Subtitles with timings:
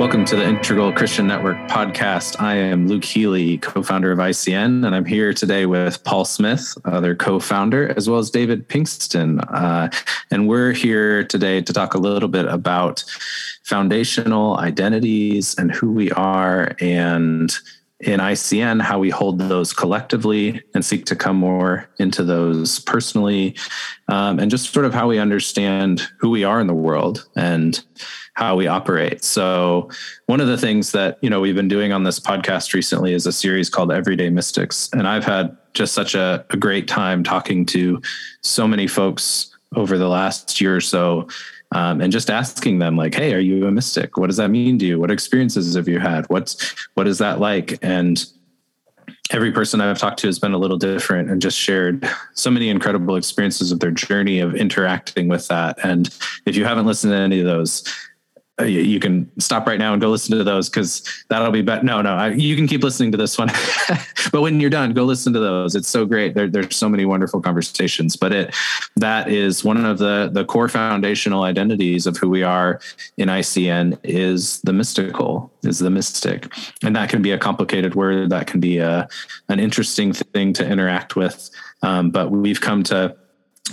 [0.00, 2.40] Welcome to the Integral Christian Network podcast.
[2.40, 6.72] I am Luke Healy, co founder of ICN, and I'm here today with Paul Smith,
[6.86, 9.44] other co founder, as well as David Pinkston.
[9.52, 9.90] Uh,
[10.30, 13.04] and we're here today to talk a little bit about
[13.62, 17.54] foundational identities and who we are, and
[18.00, 23.54] in ICN, how we hold those collectively and seek to come more into those personally,
[24.08, 27.84] um, and just sort of how we understand who we are in the world and
[28.34, 29.22] how we operate.
[29.22, 29.90] So
[30.26, 33.26] one of the things that, you know, we've been doing on this podcast recently is
[33.26, 34.88] a series called Everyday Mystics.
[34.92, 38.00] And I've had just such a, a great time talking to
[38.40, 41.28] so many folks over the last year or so
[41.72, 44.16] um, and just asking them like hey are you a mystic?
[44.16, 44.98] What does that mean to you?
[44.98, 46.28] What experiences have you had?
[46.28, 47.78] What's what is that like?
[47.82, 48.24] And
[49.30, 52.68] every person I've talked to has been a little different and just shared so many
[52.68, 55.78] incredible experiences of their journey of interacting with that.
[55.84, 56.14] And
[56.46, 57.84] if you haven't listened to any of those,
[58.62, 61.82] you can stop right now and go listen to those because that'll be better.
[61.82, 63.48] No, no, I, you can keep listening to this one,
[64.32, 65.74] but when you're done, go listen to those.
[65.74, 66.34] It's so great.
[66.34, 68.16] There, there's so many wonderful conversations.
[68.16, 68.54] But it
[68.96, 72.80] that is one of the the core foundational identities of who we are
[73.16, 78.30] in ICN is the mystical, is the mystic, and that can be a complicated word.
[78.30, 79.08] That can be a
[79.48, 81.50] an interesting thing to interact with.
[81.82, 83.16] Um, but we've come to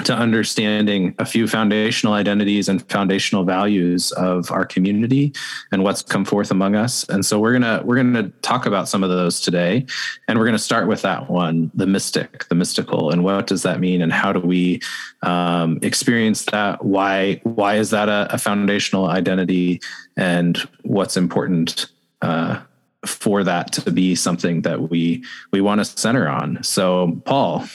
[0.04, 5.34] to understanding a few foundational identities and foundational values of our community
[5.72, 7.08] and what's come forth among us.
[7.10, 9.86] And so we're gonna we're gonna talk about some of those today.
[10.28, 13.12] And we're gonna start with that one the mystic the mystical.
[13.12, 14.02] And what does that mean?
[14.02, 14.82] And how do we
[15.24, 16.86] um, experience that?
[16.86, 19.82] Why why is that a, a foundational identity?
[20.16, 21.88] And what's important
[22.22, 22.60] uh,
[23.06, 26.62] for that to be something that we we want to center on?
[26.62, 27.68] So paul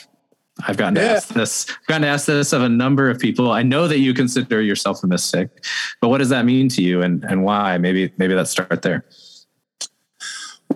[0.66, 1.66] I've gotten to ask this.
[1.68, 3.50] I've gotten to ask this of a number of people.
[3.50, 5.50] I know that you consider yourself a mystic,
[6.00, 7.78] but what does that mean to you, and and why?
[7.78, 9.04] Maybe maybe let's start there.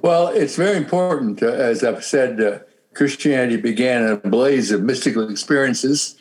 [0.02, 1.42] Well, it's very important.
[1.42, 2.58] Uh, as I've said, uh,
[2.94, 6.16] Christianity began in a blaze of mystical experiences,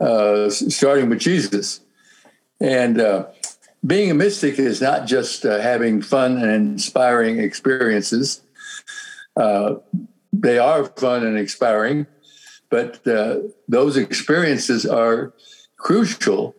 [0.00, 1.80] uh, starting with Jesus,
[2.60, 3.26] and uh,
[3.86, 8.42] being a mystic is not just uh, having fun and inspiring experiences.
[9.36, 9.76] Uh,
[10.32, 12.06] they are fun and inspiring
[12.74, 15.32] but uh, those experiences are
[15.76, 16.56] crucial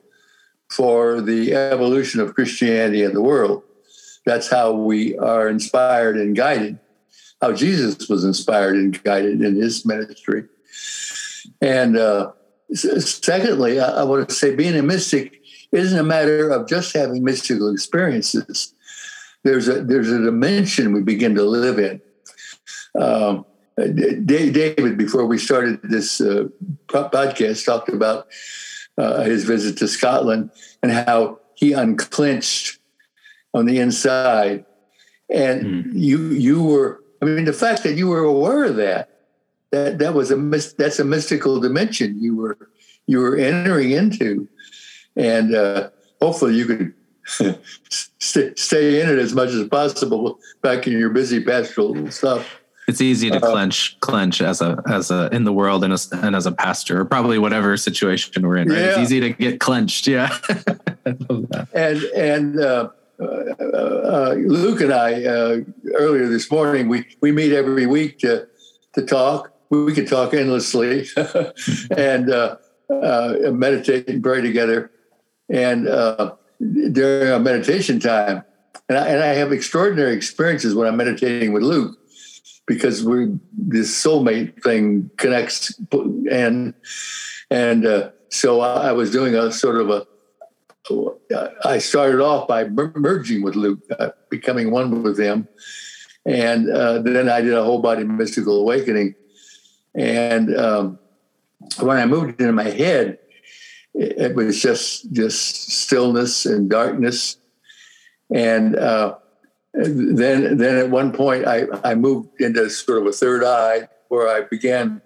[0.71, 3.63] for the evolution of Christianity in the world.
[4.25, 6.79] That's how we are inspired and guided,
[7.41, 10.45] how Jesus was inspired and guided in his ministry.
[11.59, 12.31] And uh,
[12.73, 15.41] secondly, I, I want to say being a mystic
[15.73, 18.73] isn't a matter of just having mystical experiences.
[19.43, 21.99] There's a there's a dimension we begin to live in.
[22.97, 23.45] Um,
[23.77, 26.45] David, before we started this uh,
[26.87, 28.27] podcast, talked about
[28.97, 32.79] uh, his visit to Scotland and how he unclenched
[33.53, 34.65] on the inside.
[35.29, 35.91] And mm.
[35.93, 39.09] you, you were, I mean, the fact that you were aware of that,
[39.71, 40.35] that that was a
[40.77, 42.69] that's a mystical dimension you were
[43.07, 44.47] you were entering into,
[45.15, 45.89] and uh,
[46.21, 46.93] hopefully you could
[48.19, 52.61] stay in it as much as possible back in your busy pastoral stuff.
[52.87, 56.11] It's easy to uh, clench clench as a as a in the world and as,
[56.11, 58.69] and as a pastor, or probably whatever situation we're in.
[58.69, 58.77] Right?
[58.77, 58.85] Yeah.
[58.89, 60.05] It's easy to get clenched.
[60.05, 60.37] Yeah.
[61.73, 65.57] and and uh, uh, uh, Luke and I uh,
[65.95, 68.47] earlier this morning we we meet every week to
[68.93, 69.51] to talk.
[69.69, 71.07] We could talk endlessly
[71.97, 72.57] and uh,
[72.89, 74.91] meditate and pray together.
[75.49, 75.85] And
[76.93, 78.43] during our meditation time,
[78.87, 81.97] and I, and I have extraordinary experiences when I'm meditating with Luke
[82.65, 85.79] because we this soulmate thing connects
[86.31, 86.73] and
[87.49, 90.07] and uh, so I was doing a sort of a
[91.63, 95.47] I started off by merging with Luke, uh, becoming one with him,
[96.25, 99.15] and uh, then I did a whole body mystical awakening.
[99.95, 100.99] And um,
[101.79, 103.17] when I moved into my head,
[103.93, 107.37] it, it, was just just stillness and darkness,
[108.31, 109.15] and uh,
[109.75, 114.27] then then at one point I, I moved into sort of a third eye where
[114.27, 115.01] I began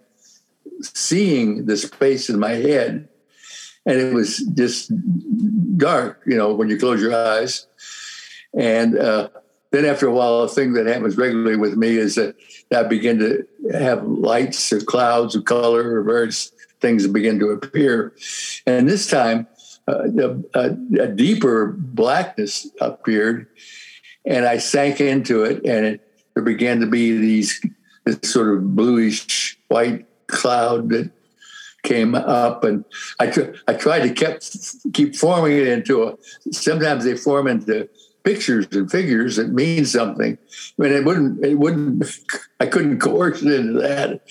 [0.82, 3.10] seeing the space in my head.
[3.86, 4.92] And it was just
[5.78, 7.68] dark you know when you close your eyes.
[8.54, 9.30] And uh,
[9.72, 12.36] then after a while a thing that happens regularly with me is that
[12.76, 16.52] i begin to have lights or clouds or color or various
[16.82, 18.14] things begin to appear.
[18.66, 19.48] And this time
[19.88, 23.48] uh, a, a, deeper blackness appeared
[24.30, 27.60] and I sank into it, and it, there began to be these
[28.06, 31.12] this sort of bluish white cloud that
[31.84, 32.86] came up, and
[33.20, 36.18] I tr- I tried to keep keep forming it into a.
[36.52, 37.90] Sometimes they form into
[38.24, 40.38] pictures and figures that mean something.
[40.78, 42.06] I mean, it wouldn't, it wouldn't,
[42.60, 44.22] I couldn't coerce it into that.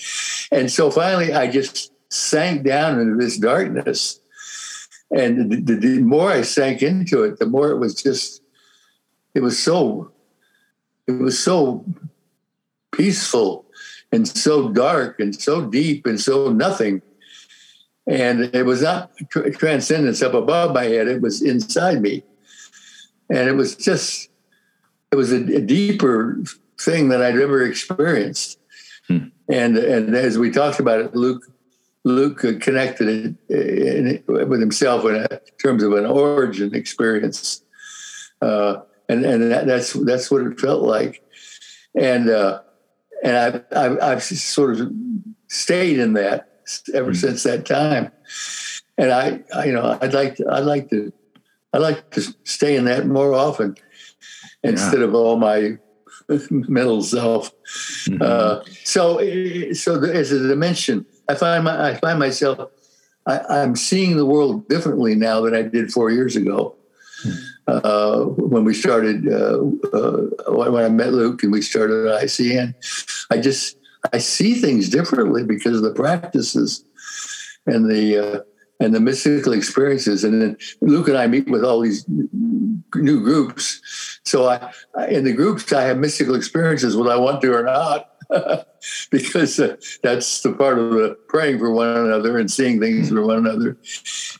[0.51, 4.21] And so finally, I just sank down into this darkness.
[5.11, 8.41] And the, the, the more I sank into it, the more it was just,
[9.33, 10.11] it was so,
[11.07, 11.85] it was so
[12.91, 13.65] peaceful
[14.11, 17.01] and so dark and so deep and so nothing.
[18.07, 19.11] And it was not
[19.53, 22.23] transcendence up above my head, it was inside me
[23.29, 24.29] and it was just
[25.11, 26.41] it was a, a deeper
[26.79, 28.59] thing than I'd ever experienced.
[29.07, 29.27] Hmm.
[29.47, 31.43] And and as we talked about it, Luke
[32.03, 35.27] Luke connected it with himself in
[35.61, 37.63] terms of an origin experience,
[38.41, 38.77] uh,
[39.09, 41.21] and and that, that's that's what it felt like,
[41.95, 42.61] and uh,
[43.23, 44.91] and I've, I've, I've sort of
[45.47, 46.61] stayed in that
[46.93, 47.15] ever hmm.
[47.15, 48.11] since that time,
[48.97, 51.11] and I, I you know I'd like to, I'd like to
[51.73, 53.75] I like to stay in that more often
[54.63, 55.05] instead yeah.
[55.05, 55.77] of all my
[56.49, 57.51] mental self.
[58.07, 58.21] Mm-hmm.
[58.21, 59.19] Uh, so,
[59.73, 62.71] so as a dimension, I find my, I find myself,
[63.25, 66.75] I, am seeing the world differently now than I did four years ago.
[67.23, 67.31] Hmm.
[67.69, 69.59] Uh, when we started, uh,
[69.93, 72.73] uh, when I met Luke and we started ICN,
[73.29, 73.77] I just
[74.11, 76.83] I see things differently because of the practices
[77.67, 78.39] and the uh,
[78.79, 80.23] and the mystical experiences.
[80.23, 84.19] And then Luke and I meet with all these new groups.
[84.25, 88.08] So I, in the groups, I have mystical experiences, whether I want to or not,
[89.11, 93.25] because uh, that's the part of the praying for one another and seeing things for
[93.25, 93.77] one another.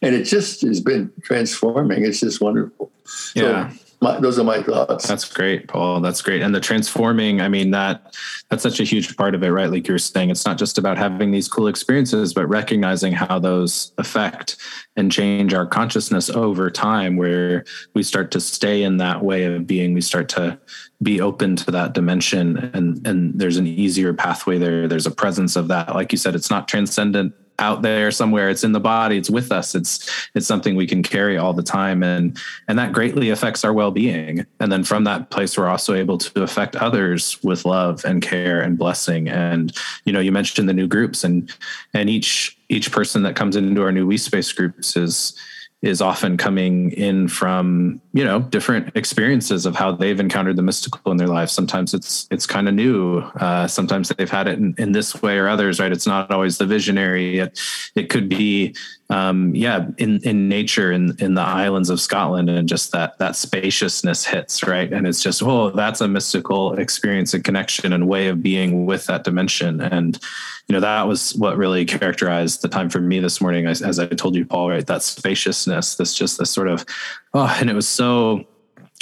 [0.02, 2.06] And it just has been transforming.
[2.06, 2.92] It's just wonderful.
[3.36, 3.72] Yeah.
[3.72, 5.08] So, my, those are my thoughts.
[5.08, 6.00] That's great, Paul.
[6.00, 6.42] That's great.
[6.42, 8.16] And the transforming, I mean, that
[8.50, 9.70] that's such a huge part of it, right?
[9.70, 13.40] Like you were saying, it's not just about having these cool experiences, but recognizing how
[13.40, 14.56] those affect
[14.96, 19.68] and change our consciousness over time, where we start to stay in that way of
[19.68, 20.58] being, we start to
[21.02, 24.88] be open to that dimension and and there's an easier pathway there.
[24.88, 25.94] There's a presence of that.
[25.94, 28.50] Like you said, it's not transcendent out there somewhere.
[28.50, 29.18] It's in the body.
[29.18, 29.76] It's with us.
[29.76, 32.04] It's it's something we can carry all the time.
[32.04, 34.46] And and that greatly affects our well-being.
[34.60, 38.62] And then from that place we're also able to affect others with love and care
[38.62, 39.30] and blessing.
[39.30, 39.76] And
[40.06, 41.52] you know you mentioned the new groups and
[41.94, 45.38] and each each person that comes into our new we space groups is
[45.82, 51.12] is often coming in from you know different experiences of how they've encountered the mystical
[51.12, 53.20] in their life sometimes it's it's kind of new.
[53.40, 55.92] Uh, sometimes they've had it in, in, this way or others right?
[55.92, 57.40] It's not always the visionary.
[57.40, 57.60] It,
[57.96, 58.76] it could be
[59.12, 63.36] um, yeah, in in nature in in the islands of Scotland, and just that that
[63.36, 68.28] spaciousness hits right, and it's just oh, that's a mystical experience and connection and way
[68.28, 70.20] of being with that dimension, and
[70.68, 73.98] you know that was what really characterized the time for me this morning, as, as
[73.98, 74.86] I told you, Paul, right?
[74.86, 76.86] That spaciousness, this just this sort of
[77.34, 78.46] oh, and it was so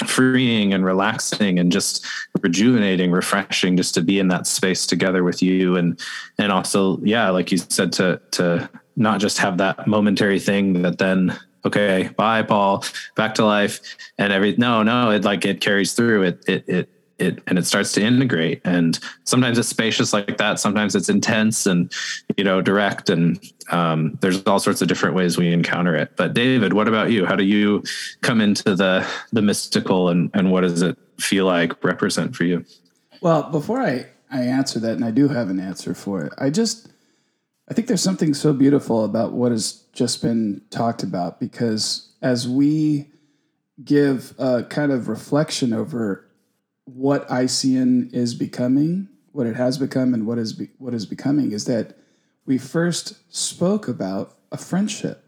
[0.06, 2.06] freeing and relaxing and just
[2.40, 5.76] rejuvenating refreshing just to be in that space together with you.
[5.76, 5.98] And
[6.38, 10.98] and also yeah like you said to to not just have that momentary thing that
[10.98, 12.84] then okay bye paul
[13.16, 13.80] back to life
[14.18, 16.22] and every no no it like it carries through.
[16.22, 18.60] It it it it and it starts to integrate.
[18.64, 20.60] And sometimes it's spacious like that.
[20.60, 21.92] Sometimes it's intense and
[22.36, 23.10] you know direct.
[23.10, 23.40] And
[23.70, 26.16] um, there's all sorts of different ways we encounter it.
[26.16, 27.26] But david what about you?
[27.26, 27.82] How do you
[28.22, 32.64] come into the the mystical and and what does it feel like represent for you?
[33.20, 36.50] Well before i i answer that and i do have an answer for it i
[36.50, 36.88] just
[37.70, 42.48] I think there's something so beautiful about what has just been talked about because as
[42.48, 43.10] we
[43.84, 46.27] give a kind of reflection over
[46.94, 51.52] what ICN is becoming, what it has become, and what is be, what is becoming,
[51.52, 51.98] is that
[52.46, 55.24] we first spoke about a friendship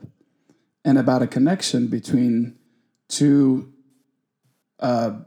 [0.84, 2.58] and about a connection between
[3.08, 3.70] two
[4.78, 5.18] uh,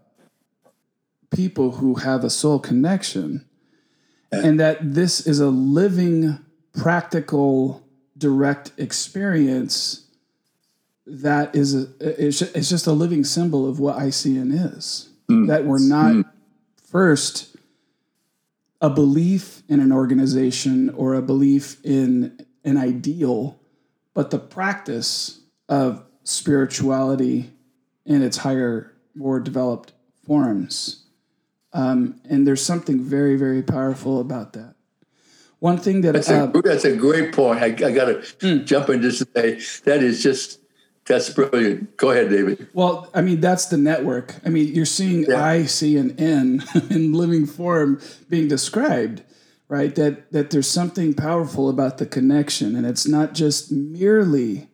[1.30, 3.46] people who have a soul connection,
[4.32, 6.40] and that this is a living
[6.76, 7.88] practical,
[8.18, 10.08] direct experience
[11.06, 15.10] that is a, it's just a living symbol of what ICN is.
[15.30, 15.48] Mm.
[15.48, 16.26] That we're not mm.
[16.84, 17.56] first
[18.82, 23.58] a belief in an organization or a belief in an ideal,
[24.14, 25.40] but the practice
[25.70, 27.50] of spirituality
[28.06, 29.94] in its higher, more developed
[30.26, 31.06] forms.
[31.72, 34.76] Um, and there's something very, very powerful about that.
[35.60, 37.60] One thing that that's, uh, a, that's a great point.
[37.60, 38.66] I, I got to mm.
[38.66, 40.60] jump in just to say that is just
[41.06, 41.98] that's brilliant.
[41.98, 42.68] Go ahead, David.
[42.74, 44.36] Well, I mean that's the network.
[44.46, 45.44] I mean you're seeing yeah.
[45.44, 49.24] I, C, and N in living form being described,
[49.68, 49.94] right?
[49.96, 54.70] That that there's something powerful about the connection, and it's not just merely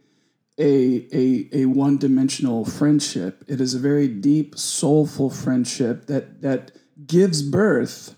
[0.59, 3.43] a, a, a one dimensional friendship.
[3.48, 6.71] It is a very deep, soulful friendship that, that
[7.07, 8.15] gives birth,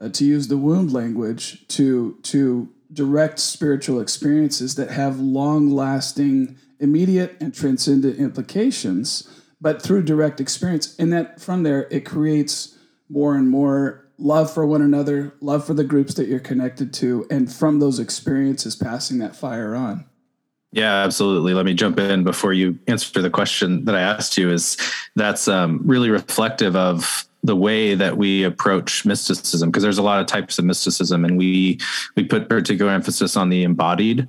[0.00, 6.56] uh, to use the womb language, to, to direct spiritual experiences that have long lasting,
[6.80, 9.28] immediate, and transcendent implications,
[9.60, 10.94] but through direct experience.
[10.98, 12.76] And that from there, it creates
[13.08, 17.26] more and more love for one another, love for the groups that you're connected to,
[17.30, 20.04] and from those experiences, passing that fire on.
[20.72, 21.54] Yeah, absolutely.
[21.54, 24.50] Let me jump in before you answer the question that I asked you.
[24.50, 24.76] Is
[25.14, 30.20] that's um, really reflective of the way that we approach mysticism because there's a lot
[30.20, 31.78] of types of mysticism, and we
[32.16, 34.28] we put particular emphasis on the embodied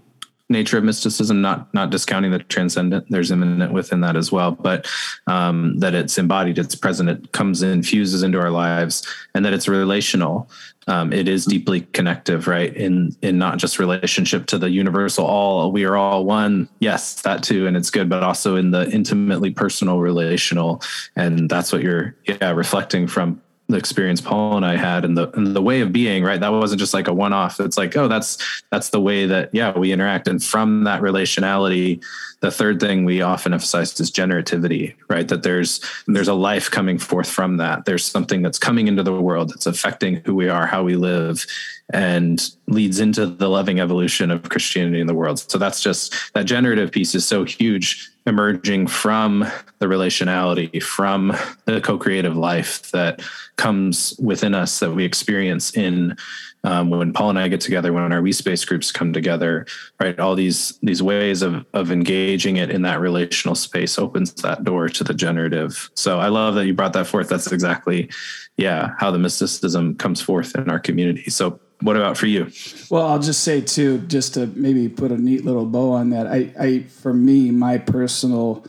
[0.49, 3.05] nature of mysticism, not not discounting the transcendent.
[3.09, 4.87] There's immanent within that as well, but
[5.27, 9.53] um, that it's embodied, it's present, it comes in, fuses into our lives, and that
[9.53, 10.49] it's relational.
[10.87, 12.75] Um, it is deeply connective, right?
[12.75, 16.69] In in not just relationship to the universal all, we are all one.
[16.79, 20.83] Yes, that too, and it's good, but also in the intimately personal, relational,
[21.15, 25.29] and that's what you're yeah reflecting from the experience Paul and I had and the
[25.35, 26.39] and the way of being, right?
[26.39, 27.59] That wasn't just like a one off.
[27.59, 28.37] It's like, oh, that's
[28.71, 30.27] that's the way that yeah, we interact.
[30.27, 32.03] And from that relationality,
[32.41, 35.27] the third thing we often emphasize is generativity, right?
[35.27, 37.85] That there's there's a life coming forth from that.
[37.85, 41.45] There's something that's coming into the world that's affecting who we are, how we live,
[41.93, 45.39] and leads into the loving evolution of Christianity in the world.
[45.39, 49.45] So that's just that generative piece is so huge emerging from
[49.77, 53.21] the relationality, from the co-creative life that
[53.57, 56.17] comes within us that we experience in
[56.63, 59.67] um, when Paul and I get together, when our We Space groups come together,
[59.99, 60.19] right?
[60.19, 64.89] All these these ways of of engaging it in that relational space opens that door
[64.89, 65.91] to the generative.
[65.93, 67.29] So I love that you brought that forth.
[67.29, 68.09] That's exactly,
[68.57, 71.29] yeah, how the mysticism comes forth in our community.
[71.29, 72.51] So what about for you?
[72.89, 76.27] Well, I'll just say too, just to maybe put a neat little bow on that.
[76.27, 78.65] I, I for me, my personal,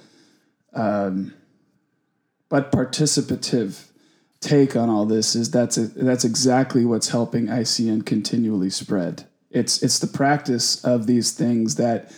[0.75, 1.35] um,
[2.49, 3.87] but participative
[4.41, 9.27] take on all this is that's a, that's exactly what's helping ICN continually spread.
[9.51, 12.13] It's it's the practice of these things that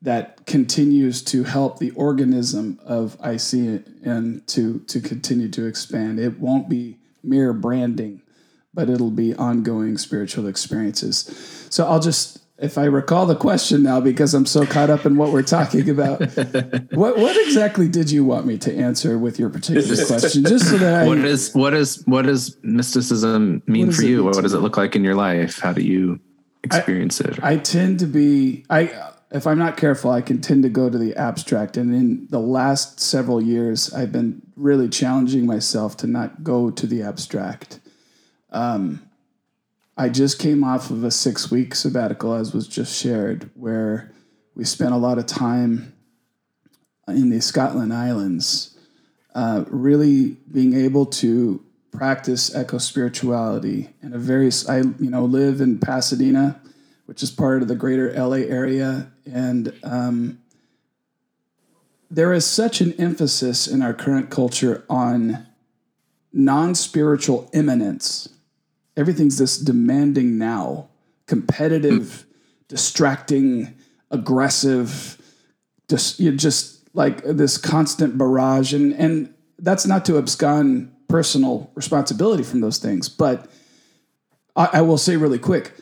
[0.00, 6.20] that continues to help the organism of ICN to to continue to expand.
[6.20, 8.22] It won't be mere branding
[8.78, 11.66] but it'll be ongoing spiritual experiences.
[11.68, 15.16] So I'll just, if I recall the question now, because I'm so caught up in
[15.16, 16.20] what we're talking about,
[16.92, 20.44] what what exactly did you want me to answer with your particular question?
[20.44, 24.22] Just so that I, what is what is what does mysticism mean for you?
[24.22, 25.58] What does it look like in your life?
[25.58, 26.20] How do you
[26.62, 27.42] experience I, it?
[27.42, 28.92] I tend to be I
[29.32, 31.76] if I'm not careful, I can tend to go to the abstract.
[31.76, 36.86] And in the last several years, I've been really challenging myself to not go to
[36.86, 37.80] the abstract.
[38.50, 39.08] Um,
[39.96, 44.12] I just came off of a six week sabbatical, as was just shared, where
[44.54, 45.92] we spent a lot of time
[47.08, 48.78] in the Scotland Islands,
[49.34, 54.50] uh, really being able to practice eco spirituality in a very.
[54.68, 56.60] I you know live in Pasadena,
[57.06, 60.38] which is part of the greater LA area, and um,
[62.08, 65.46] there is such an emphasis in our current culture on
[66.32, 68.28] non spiritual immanence
[68.98, 70.88] everything's this demanding now,
[71.26, 72.26] competitive,
[72.66, 73.74] distracting,
[74.10, 75.16] aggressive,
[75.88, 82.42] just you just like this constant barrage, and and that's not to abscond personal responsibility
[82.42, 83.48] from those things, but
[84.54, 85.72] I, I will say really quick,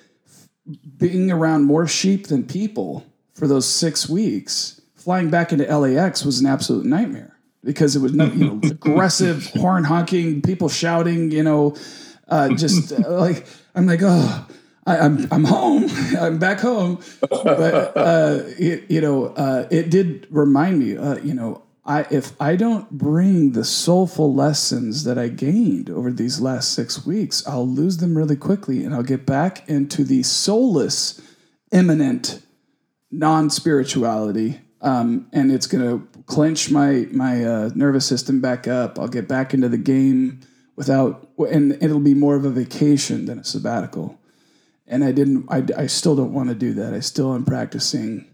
[0.97, 3.05] being around more sheep than people
[3.35, 8.13] for those six weeks, flying back into LAX was an absolute nightmare because it was
[8.13, 11.75] you know, aggressive horn honking, people shouting, you know,
[12.29, 14.47] uh, just uh, like I'm like, oh,
[14.87, 15.87] I, am I'm, I'm home,
[16.21, 17.01] I'm back home.
[17.21, 22.33] But uh, it, you know, uh, it did remind me, uh, you know, I if
[22.41, 27.67] I don't bring the soulful lessons that I gained over these last six weeks, I'll
[27.67, 31.21] lose them really quickly, and I'll get back into the soulless,
[31.73, 32.43] immanent,
[33.11, 34.61] non spirituality.
[34.83, 38.99] Um, and it's going to clench my my uh, nervous system back up.
[38.99, 40.41] I'll get back into the game
[40.77, 44.19] without, and it'll be more of a vacation than a sabbatical.
[44.87, 46.95] And I didn't, I, I still don't want to do that.
[46.95, 48.31] I still am practicing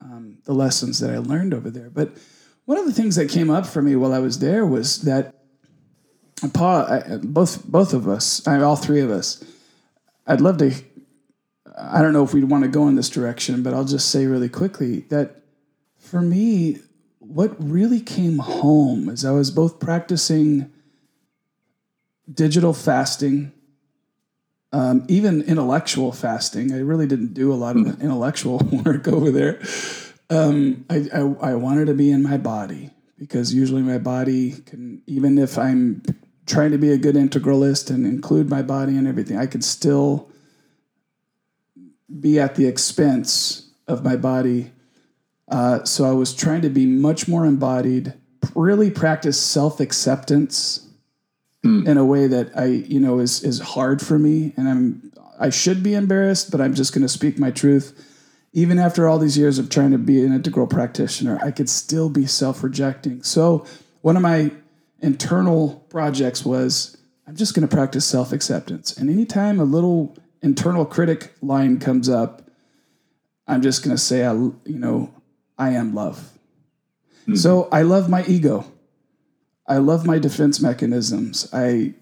[0.00, 1.90] um, the lessons that I learned over there.
[1.90, 2.16] But
[2.64, 5.34] one of the things that came up for me while I was there was that
[6.54, 9.44] Paul, I, both both of us, I, all three of us,
[10.26, 10.74] I'd love to.
[11.78, 14.26] I don't know if we'd want to go in this direction, but I'll just say
[14.26, 15.42] really quickly that
[15.96, 16.78] for me,
[17.18, 20.71] what really came home as I was both practicing
[22.32, 23.52] digital fasting,
[24.72, 26.72] um, even intellectual fasting.
[26.72, 29.60] I really didn't do a lot of intellectual work over there,
[30.30, 35.02] Um, I, I, I wanted to be in my body because usually my body can,
[35.06, 36.02] even if I'm
[36.46, 40.30] trying to be a good integralist and include my body and everything, I could still
[42.20, 44.72] be at the expense of my body.
[45.48, 48.14] Uh, so I was trying to be much more embodied,
[48.54, 50.88] really practice self acceptance
[51.64, 51.86] mm.
[51.86, 55.50] in a way that I, you know, is is hard for me, and I'm I
[55.50, 58.08] should be embarrassed, but I'm just going to speak my truth.
[58.52, 62.08] Even after all these years of trying to be an integral practitioner, I could still
[62.08, 63.22] be self rejecting.
[63.22, 63.66] So
[64.02, 64.50] one of my
[65.00, 70.84] internal projects was I'm just going to practice self acceptance, and anytime a little internal
[70.84, 72.42] critic line comes up,
[73.46, 75.12] I'm just going to say, I, you know,
[75.58, 76.32] I am love.
[77.22, 77.36] Mm-hmm.
[77.36, 78.64] So I love my ego.
[79.72, 81.48] I love my defense mechanisms.
[81.50, 81.94] I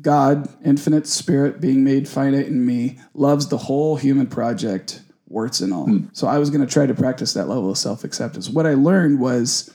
[0.00, 5.72] God, infinite spirit being made finite in me, loves the whole human project, warts and
[5.72, 5.88] all.
[5.88, 6.16] Mm.
[6.16, 8.48] So I was going to try to practice that level of self acceptance.
[8.48, 9.74] What I learned was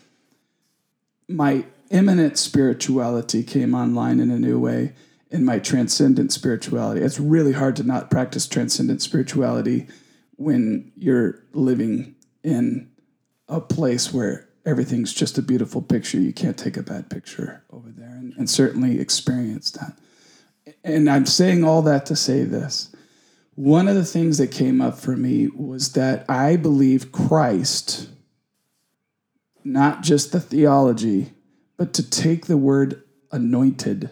[1.28, 4.94] my immanent spirituality came online in a new way
[5.30, 7.02] in my transcendent spirituality.
[7.02, 9.88] It's really hard to not practice transcendent spirituality
[10.38, 12.92] when you're living in
[13.50, 16.20] a place where everything's just a beautiful picture.
[16.20, 19.98] You can't take a bad picture over there, and, and certainly experience that.
[20.84, 22.96] And I'm saying all that to say this.
[23.56, 28.10] One of the things that came up for me was that I believe Christ,
[29.64, 31.34] not just the theology,
[31.78, 34.12] but to take the word anointed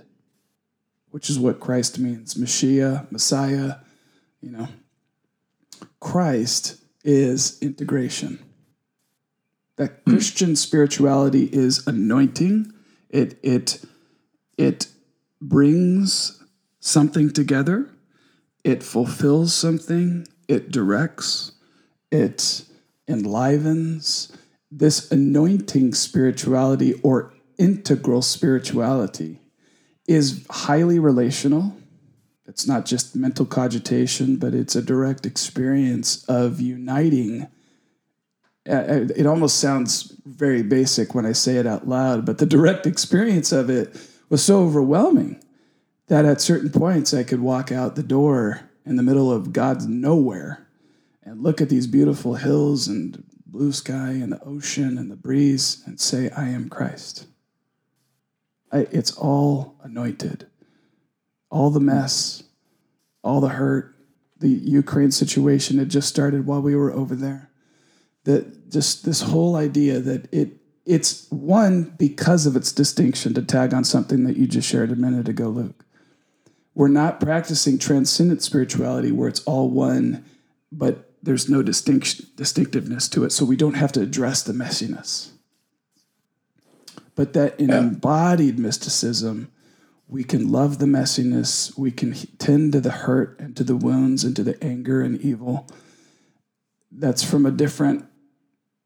[1.12, 3.76] which is what Christ means Mashiach, Messiah,
[4.42, 4.68] you know.
[6.00, 8.40] Christ is integration.
[9.80, 10.04] That.
[10.04, 12.74] Christian spirituality is anointing.
[13.10, 13.82] It it
[14.58, 14.88] it
[15.42, 16.44] brings
[16.82, 17.90] something together.
[18.66, 20.28] It fulfills something.
[20.50, 21.54] It directs.
[22.12, 22.66] It
[23.08, 24.36] enlivens.
[24.70, 29.40] This anointing spirituality or integral spirituality
[30.10, 31.78] is highly relational.
[32.46, 37.48] It's not just mental cogitation, but it's a direct experience of uniting.
[38.70, 42.46] Uh, uh, it almost sounds very basic when I say it out loud, but the
[42.46, 45.44] direct experience of it was so overwhelming
[46.08, 49.88] that at certain points I could walk out the door in the middle of God's
[49.88, 50.68] nowhere
[51.24, 55.82] and look at these beautiful hills and blue sky and the ocean and the breeze
[55.86, 57.26] and say, I am Christ.
[58.72, 60.48] I, it's all anointed.
[61.50, 62.44] All the mess,
[63.24, 63.96] all the hurt,
[64.40, 67.49] the Ukraine situation had just started while we were over there.
[68.30, 73.74] That just this whole idea that it it's one because of its distinction to tag
[73.74, 75.84] on something that you just shared a minute ago, Luke.
[76.76, 80.26] We're not practicing transcendent spirituality where it's all one,
[80.72, 85.32] but there's no distinction distinctiveness to it, so we don't have to address the messiness
[87.20, 89.52] but that in embodied mysticism,
[90.08, 94.24] we can love the messiness, we can tend to the hurt and to the wounds
[94.24, 95.68] and to the anger and evil.
[96.90, 98.06] That's from a different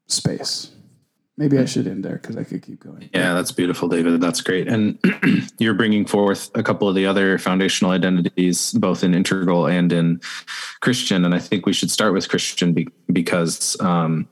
[0.06, 0.70] space.
[1.36, 3.10] Maybe I should end there because I could keep going.
[3.12, 4.20] Yeah, that's beautiful, David.
[4.20, 4.68] That's great.
[4.68, 5.00] And
[5.58, 10.20] you're bringing forth a couple of the other foundational identities, both in integral and in
[10.80, 11.24] Christian.
[11.24, 14.28] And I think we should start with Christian be- because um,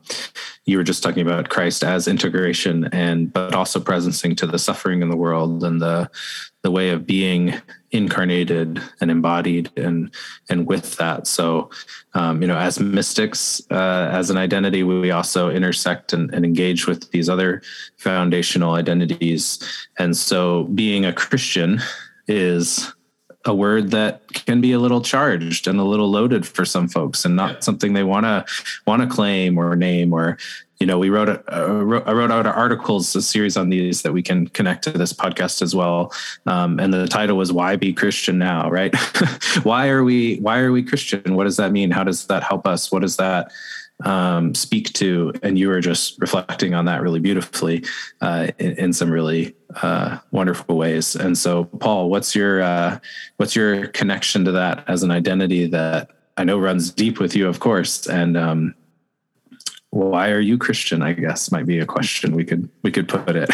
[0.65, 5.03] you were just talking about Christ as integration and but also presencing to the suffering
[5.03, 6.09] in the world and the
[6.63, 7.61] the way of being
[7.93, 10.13] incarnated and embodied and
[10.49, 11.27] and with that.
[11.27, 11.71] So
[12.15, 16.87] um, you know as mystics uh, as an identity we also intersect and, and engage
[16.87, 17.63] with these other
[17.97, 19.59] foundational identities.
[19.99, 21.81] And so being a christian
[22.27, 22.93] is
[23.45, 27.25] a word that can be a little charged and a little loaded for some folks
[27.25, 28.45] and not something they want to
[28.87, 30.39] want to claim or name or
[30.79, 34.03] you know we wrote a, uh, wrote, I wrote out articles a series on these
[34.03, 36.13] that we can connect to this podcast as well.
[36.47, 38.95] Um, and the title was why be Christian now right?
[39.63, 41.35] Why are we why are we Christian?
[41.35, 41.91] What does that mean?
[41.91, 42.91] How does that help us?
[42.91, 43.53] What does that
[44.05, 47.85] um, speak to, and you were just reflecting on that really beautifully
[48.21, 51.15] uh, in, in, some really uh, wonderful ways.
[51.15, 52.99] And so, Paul, what's your uh,
[53.37, 57.49] what's your connection to that as an identity that I know runs deep with you,
[57.49, 58.75] of course, and um,
[59.91, 61.03] why are you Christian?
[61.03, 63.51] I guess might be a question we could we could put it.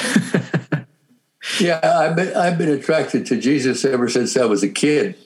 [1.60, 5.16] yeah, I've been I've been attracted to Jesus ever since I was a kid.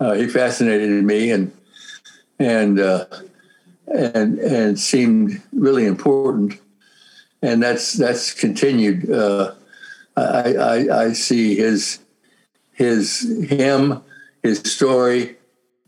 [0.00, 1.52] Uh, he fascinated me, and
[2.38, 3.04] and uh,
[3.94, 6.60] and and seemed really important,
[7.42, 9.10] and that's that's continued.
[9.10, 9.54] Uh,
[10.16, 11.98] I, I, I see his
[12.72, 14.02] his him
[14.42, 15.36] his story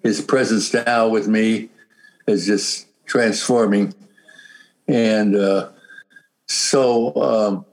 [0.03, 1.69] his presence now with me
[2.27, 3.95] is just transforming
[4.87, 5.71] and uh,
[6.47, 7.67] so um,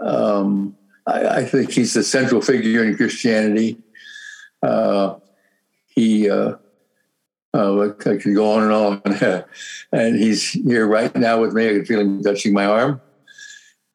[0.00, 0.76] um,
[1.06, 3.78] I, I, think he's the central figure in Christianity.
[4.62, 5.16] Uh,
[5.88, 6.54] he, uh,
[7.54, 9.44] uh, I could go on and on,
[9.92, 11.68] and he's here right now with me.
[11.68, 13.00] I can feel him touching my arm,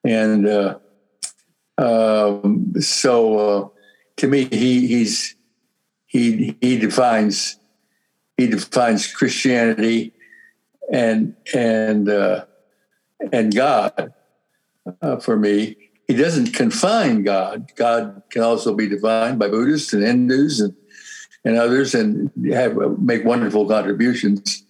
[0.03, 0.79] and uh,
[1.77, 3.67] um, so uh,
[4.17, 5.35] to me, he he's
[6.05, 7.57] he he defines
[8.37, 10.13] he defines Christianity
[10.91, 12.45] and and uh,
[13.33, 14.13] and God
[15.01, 15.75] uh, for me.
[16.07, 17.71] He doesn't confine God.
[17.75, 20.73] God can also be defined by Buddhists and Hindus and
[21.45, 24.63] and others, and have make wonderful contributions.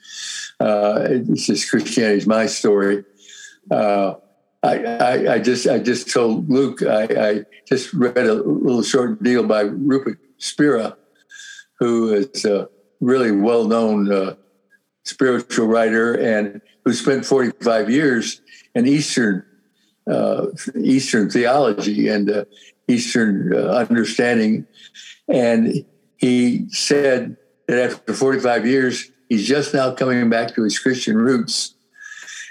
[0.60, 3.04] Uh, it's just Christianity is my story.
[3.72, 4.16] Uh,
[4.62, 9.24] I, I, I, just I just told Luke I, I, just read a little short
[9.24, 10.98] deal by Rupert Spira,
[11.80, 12.68] who is a
[13.00, 14.36] really well known uh,
[15.06, 18.42] spiritual writer and who spent 45 years
[18.76, 19.46] in Eastern
[20.10, 20.48] uh,
[20.82, 22.46] Eastern theology and uh,
[22.88, 24.66] Eastern uh, understanding.
[25.28, 25.86] And
[26.20, 31.76] he said that after 45 years, he's just now coming back to his Christian roots.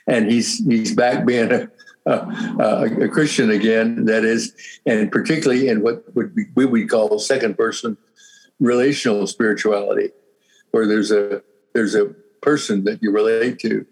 [0.07, 1.69] And he's, he's back being a,
[2.07, 4.55] a, a Christian again, that is,
[4.87, 7.97] and particularly in what would be, we would call second person
[8.59, 10.11] relational spirituality,
[10.71, 11.43] where there's a
[11.75, 12.07] there's a
[12.41, 13.85] person that you relate to,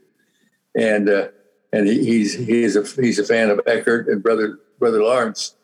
[0.74, 1.28] and uh,
[1.72, 5.54] and he, he's he's a he's a fan of Eckhart and brother brother Lawrence,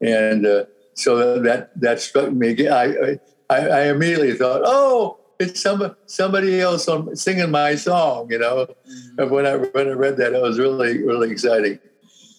[0.00, 2.72] and uh, so that that struck me again.
[2.72, 3.18] I,
[3.50, 8.66] I I immediately thought, oh, it's some somebody else on, singing my song, you know.
[8.66, 9.20] Mm-hmm.
[9.20, 11.78] And when I when I read that, it was really really exciting.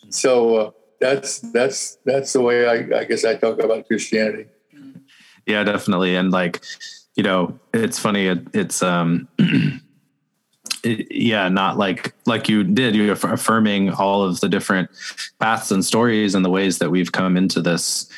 [0.10, 4.48] So uh, that's that's that's the way I, I guess I talk about Christianity.
[5.46, 6.64] Yeah, definitely, and like
[7.16, 8.28] you know, it's funny.
[8.28, 9.28] It, it's um,
[10.84, 12.96] yeah, not like like you did.
[12.96, 14.90] You're affirming all of the different
[15.40, 18.10] paths and stories and the ways that we've come into this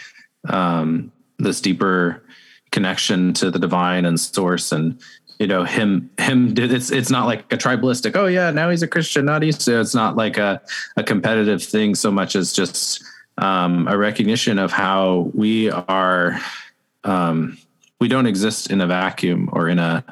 [0.48, 2.24] um, this deeper
[2.72, 5.00] connection to the divine and source and
[5.40, 8.88] you know him him it's it's not like a tribalistic oh yeah now he's a
[8.88, 10.62] christian not he's it's not like a,
[10.98, 13.04] a competitive thing so much as just
[13.38, 16.40] um, a recognition of how we are
[17.04, 17.58] um,
[18.00, 20.04] we don't exist in a vacuum or in a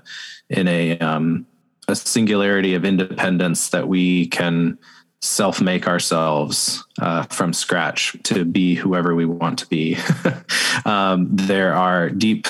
[0.50, 1.46] in a um,
[1.88, 4.78] a singularity of independence that we can
[5.26, 9.98] self make ourselves uh, from scratch to be whoever we want to be.
[10.86, 12.48] um, there are deep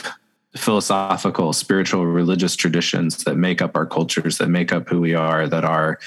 [0.56, 5.48] philosophical, spiritual, religious traditions that make up our cultures, that make up who we are,
[5.48, 6.00] that are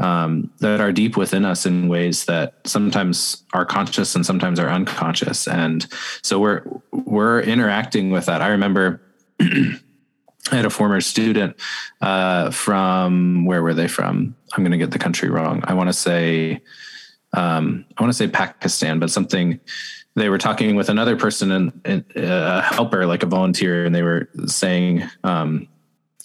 [0.00, 4.68] um, that are deep within us in ways that sometimes are conscious and sometimes are
[4.68, 5.46] unconscious.
[5.46, 5.86] And
[6.22, 8.42] so we're we're interacting with that.
[8.42, 9.00] I remember.
[10.52, 11.56] I had a former student
[12.00, 14.36] uh, from where were they from?
[14.52, 15.62] I'm going to get the country wrong.
[15.66, 16.60] I want to say
[17.34, 19.60] um, I want to say Pakistan, but something
[20.14, 21.50] they were talking with another person
[21.84, 25.66] and, a helper, like a volunteer, and they were saying, um,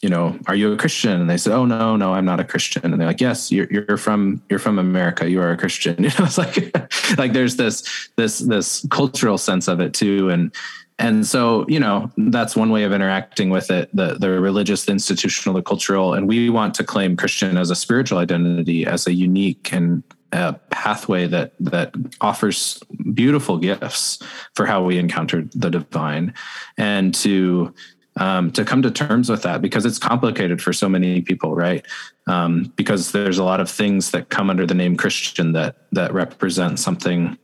[0.01, 1.19] you know, are you a Christian?
[1.19, 2.85] And they said, oh no, no, I'm not a Christian.
[2.85, 5.29] And they're like, yes, you're, you're from you're from America.
[5.29, 5.95] You are a Christian.
[6.03, 10.53] You know, it's like like there's this this this cultural sense of it too, and
[10.99, 14.91] and so you know that's one way of interacting with it the the religious the
[14.91, 16.13] institutional the cultural.
[16.13, 20.53] And we want to claim christian as a spiritual identity as a unique and a
[20.69, 22.83] pathway that that offers
[23.13, 24.19] beautiful gifts
[24.53, 26.33] for how we encounter the divine.
[26.77, 27.73] And to
[28.17, 31.85] um, to come to terms with that because it's complicated for so many people right?
[32.27, 36.13] Um, because there's a lot of things that come under the name christian that that
[36.13, 37.37] represent something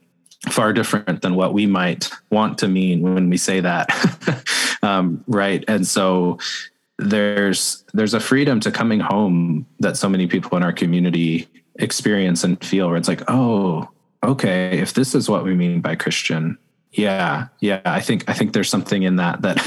[0.48, 3.88] far different than what we might want to mean when we say that.
[4.82, 5.64] Um, right?
[5.66, 6.38] And so
[6.98, 12.42] there's there's a freedom to coming home that so many people in our community experience
[12.42, 13.88] and feel where it's like oh
[14.22, 16.56] okay if this is what we mean by christian
[16.92, 19.58] yeah yeah i think i think there's something in that that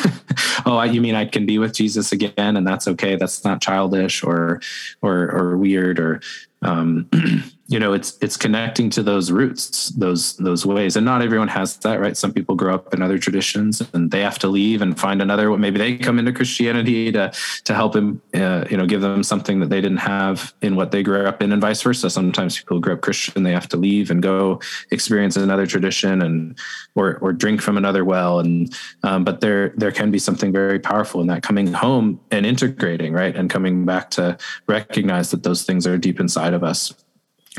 [0.66, 4.24] oh you mean i can be with jesus again and that's okay that's not childish
[4.24, 4.60] or
[5.04, 6.20] or or weird or
[6.64, 7.08] um
[7.70, 10.96] you know it's it's connecting to those roots those those ways.
[10.96, 12.18] And not everyone has that right?
[12.18, 15.56] Some people grow up in other traditions and they have to leave and find another
[15.56, 17.32] maybe they come into christianity to
[17.66, 20.90] to help them uh, you know give them something that they didn't have in what
[20.92, 22.10] they grew up in and vice versa.
[22.10, 26.58] Sometimes people grow up christian they have to leave and go experience another tradition and
[26.96, 28.40] or or drink from another well.
[28.40, 32.48] And um, but there there can be something very powerful in that coming home and
[32.48, 33.36] integrating right?
[33.36, 36.96] And coming back to recognize that those things are deep inside of us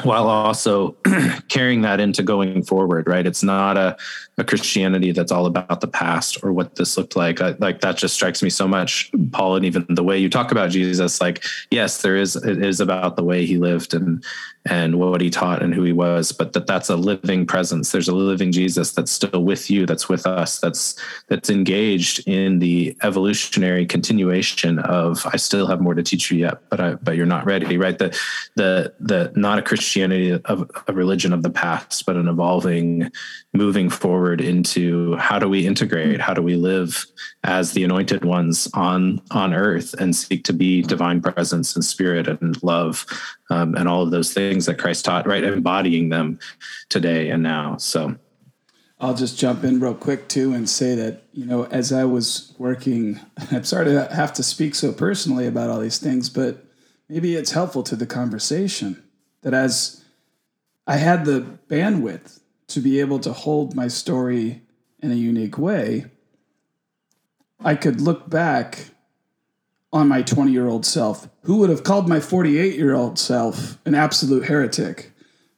[0.05, 0.96] while also
[1.48, 3.26] carrying that into going forward right?
[3.26, 3.96] It's not a,
[4.40, 7.42] a christianity that's all about the past or what this looked like.
[7.42, 10.50] I, like that just strikes me so much paul and even the way you talk
[10.50, 14.24] about jesus like yes there is it is about the way he lived and
[14.66, 17.92] and what he taught and who he was but that that's a living presence.
[17.92, 20.96] There's a living jesus that's still with you that's with us that's
[21.29, 26.68] that's engaged in the evolutionary continuation of i still have more to teach you yet
[26.70, 27.98] but i but you're not ready right?
[27.98, 28.16] The
[28.57, 33.11] the the not a christianity of a religion of the past but an evolving
[33.53, 37.07] moving forward into how do we integrate how do we live
[37.45, 42.29] as the anointed ones on on earth and seek to be divine presence and spirit
[42.29, 43.07] and love
[43.51, 45.45] um, and all of those things that Christ taught, right?
[45.45, 46.38] Embodying them
[46.88, 47.77] today and now.
[47.77, 48.16] So
[49.01, 52.55] I'll just jump in real quick too and say that, you know, as I was
[52.59, 56.64] working, I'm sorry to have to speak so personally about all these things, but
[57.09, 59.03] maybe it's helpful to the conversation
[59.43, 60.05] that as
[60.87, 62.39] I had the bandwidth
[62.70, 64.62] to be able to hold my story
[65.00, 66.06] in a unique way,
[67.62, 68.90] I could look back
[69.92, 73.78] on my 20 year old self, who would have called my 48 year old self
[73.85, 75.12] an absolute heretic,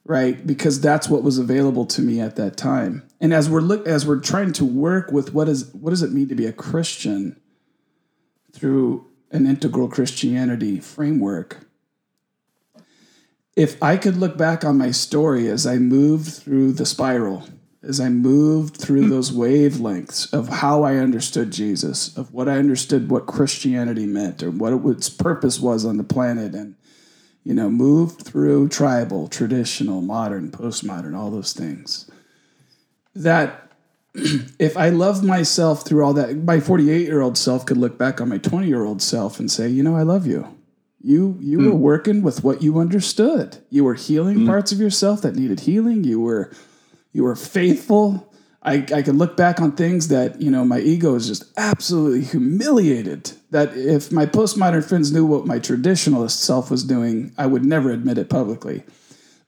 [0.05, 0.45] right?
[0.45, 3.07] Because that's what was available to me at that time.
[3.21, 6.11] And as we're look as we're trying to work with what is what does it
[6.11, 7.39] mean to be a Christian
[8.51, 11.67] through an integral Christianity framework,
[13.55, 17.47] if I could look back on my story as I moved through the spiral
[17.83, 23.09] as I moved through those wavelengths of how I understood Jesus, of what I understood
[23.09, 26.75] what Christianity meant or what its purpose was on the planet, and
[27.43, 32.09] you know, moved through tribal, traditional, modern, postmodern, all those things.
[33.13, 33.69] That
[34.13, 38.21] if I love myself through all that, my 48 year old self could look back
[38.21, 40.57] on my 20 year old self and say, you know, I love you.
[41.03, 41.65] You you mm.
[41.65, 43.57] were working with what you understood.
[43.69, 44.47] You were healing mm.
[44.47, 46.05] parts of yourself that needed healing.
[46.05, 46.51] You were
[47.11, 48.29] you were faithful.
[48.65, 52.23] I, I can look back on things that, you know, my ego is just absolutely
[52.23, 53.33] humiliated.
[53.51, 57.91] That if my postmodern friends knew what my traditionalist self was doing, I would never
[57.91, 58.83] admit it publicly.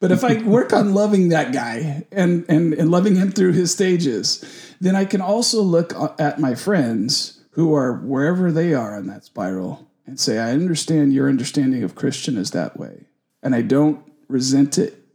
[0.02, 3.72] But if I work on loving that guy and, and, and loving him through his
[3.72, 4.44] stages,
[4.82, 9.24] then I can also look at my friends who are wherever they are in that
[9.24, 13.06] spiral and say, I understand your understanding of Christian is that way.
[13.42, 15.06] And I don't resent it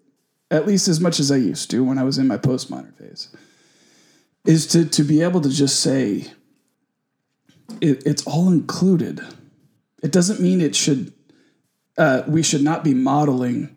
[0.50, 3.28] at least as much as I used to when I was in my postmodern phase,
[4.44, 6.26] is to, to be able to just say
[7.80, 9.20] it, it's all included.
[10.02, 11.12] It doesn't mean it should,
[11.96, 13.76] uh, we should not be modeling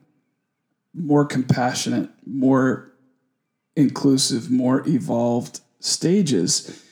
[0.96, 2.92] more compassionate, more
[3.76, 6.84] inclusive, more evolved stages.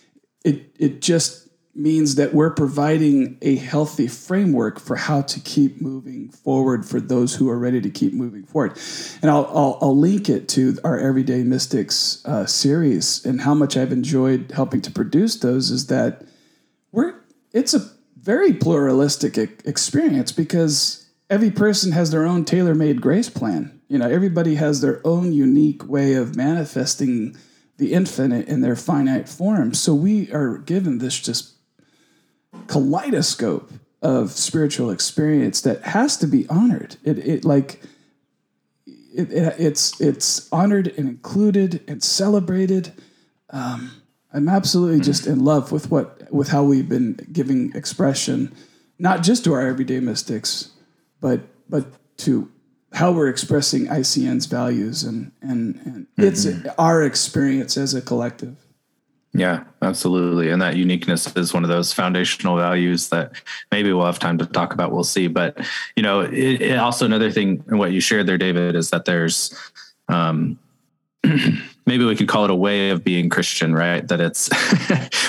[0.44, 1.41] It, it just
[1.74, 7.36] means that we're providing a healthy framework for how to keep moving forward for those
[7.36, 8.78] who are ready to keep moving forward.
[9.22, 13.78] And I'll, I'll, I'll link it to our Everyday Mystics uh, series and how much
[13.78, 16.24] I've enjoyed helping to produce those is that
[16.92, 17.16] we're
[17.54, 23.82] it's a very pluralistic experience because every person has their own tailor-made grace plan.
[23.88, 27.36] You know, everybody has their own unique way of manifesting
[27.78, 29.74] the infinite in their finite form.
[29.74, 31.56] So we are given this just
[32.68, 36.96] kaleidoscope of spiritual experience that has to be honored.
[37.04, 37.82] It, it like
[38.86, 42.94] it, it, it's it's honored and included and celebrated.
[43.50, 44.02] Um,
[44.34, 45.04] I'm absolutely hmm.
[45.04, 48.56] just in love with what with how we've been giving expression,
[48.98, 50.72] not just to our everyday mystics,
[51.20, 51.86] but but
[52.18, 52.52] to
[52.94, 56.24] how we're expressing ICN's values and and, and mm-hmm.
[56.24, 58.61] it's our experience as a collective.
[59.34, 60.50] Yeah, absolutely.
[60.50, 63.32] And that uniqueness is one of those foundational values that
[63.72, 64.92] maybe we'll have time to talk about.
[64.92, 65.28] We'll see.
[65.28, 65.58] But,
[65.96, 69.06] you know, it, it also another thing in what you shared there, David, is that
[69.06, 69.58] there's,
[70.10, 70.60] um,
[71.92, 74.08] maybe we could call it a way of being Christian, right?
[74.08, 74.50] That it's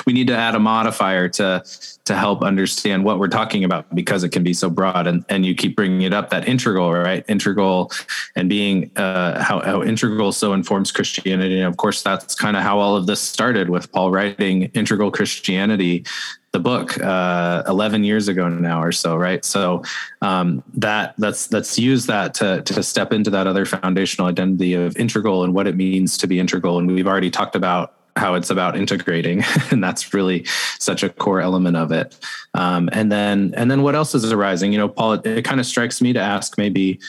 [0.06, 1.64] we need to add a modifier to
[2.04, 5.08] to help understand what we're talking about because it can be so broad.
[5.08, 7.24] And and you keep bringing it up that integral, right?
[7.26, 7.90] Integral
[8.36, 11.58] and being uh, how how integral so informs Christianity.
[11.58, 15.10] And of course, that's kind of how all of this started with Paul writing Integral
[15.10, 16.04] Christianity
[16.52, 19.44] the book uh, 11 years ago now or so right?
[19.44, 19.82] So
[20.20, 24.96] um, that let's let's use that to to step into that other foundational identity of
[24.96, 26.78] integral and what it means to be integral.
[26.78, 30.44] And we've already talked about how it's about integrating and that's really
[30.78, 32.18] such a core element of it.
[32.54, 34.72] Um, and then and then what else is arising?
[34.72, 37.00] You know paul it, it kind of strikes me to ask maybe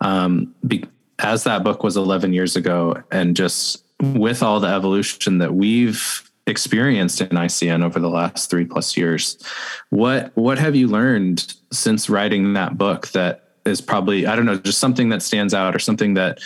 [0.00, 0.84] um, be,
[1.18, 6.28] as that book was 11 years ago and just with all the evolution that we've
[6.52, 9.42] experienced in ICN over the last three plus years.
[9.90, 14.58] What what have you learned since writing that book that is probably I don't know
[14.58, 16.40] just something that stands out or something that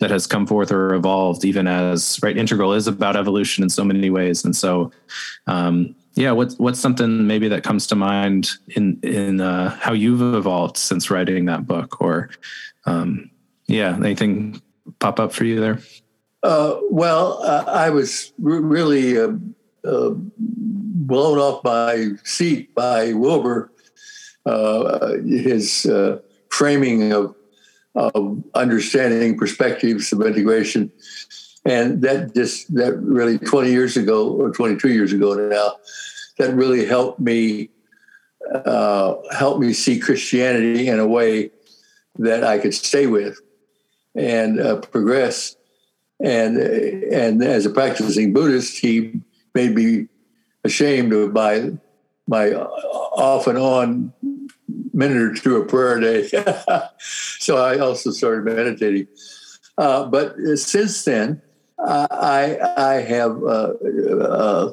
[0.00, 3.84] that has come forth or evolved even as right integral is about evolution in so
[3.84, 4.90] many ways and so
[5.46, 10.34] um, yeah what's what's something maybe that comes to mind in in uh, how you've
[10.34, 12.30] evolved since writing that book or
[12.86, 13.30] um,
[13.66, 14.60] yeah anything
[14.98, 15.78] pop up for you there
[16.42, 19.32] uh, well uh, I was re- really uh,
[19.84, 23.70] uh, blown off my seat by Wilber
[24.44, 25.86] uh, his
[26.50, 27.34] framing of,
[27.94, 30.92] of understanding perspectives of integration.
[31.64, 35.76] And that just, that really 20 years ago or 22 years ago now,
[36.38, 37.70] that really helped me,
[38.52, 41.50] uh, helped me see Christianity in a way
[42.18, 43.40] that I could stay with
[44.14, 45.56] and uh, progress.
[46.22, 49.20] And, and as a practicing Buddhist, he
[49.54, 50.06] made me
[50.64, 51.72] ashamed of my,
[52.28, 54.12] my off and on
[54.94, 56.28] minute or two of prayer a day.
[56.98, 59.08] so I also started meditating.
[59.78, 61.42] Uh, but since then,
[61.78, 63.72] I I have uh,
[64.20, 64.72] uh,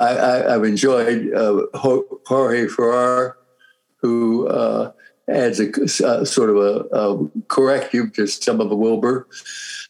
[0.00, 3.36] I, have enjoyed uh, Jorge Ferrer,
[3.96, 4.92] who uh,
[5.28, 5.70] adds a,
[6.06, 8.76] uh, sort of a, a, corrective to some of the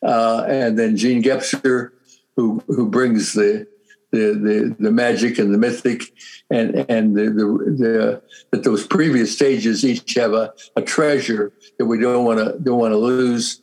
[0.02, 1.90] Wilber, and then Jean Gebser,
[2.36, 3.66] who who brings the
[4.10, 6.12] the, the, the magic and the mythic
[6.50, 11.98] and and the, the, that those previous stages each have a, a treasure that we
[11.98, 13.60] don't want to don't want to lose.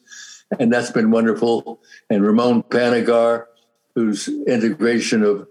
[0.59, 1.79] And that's been wonderful.
[2.09, 3.45] And Ramon Panikkar
[3.93, 5.47] whose integration of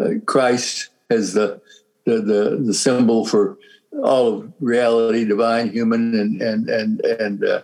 [0.00, 1.60] uh, Christ as the,
[2.06, 3.58] the the the symbol for
[4.02, 7.62] all of reality divine human and and and and uh,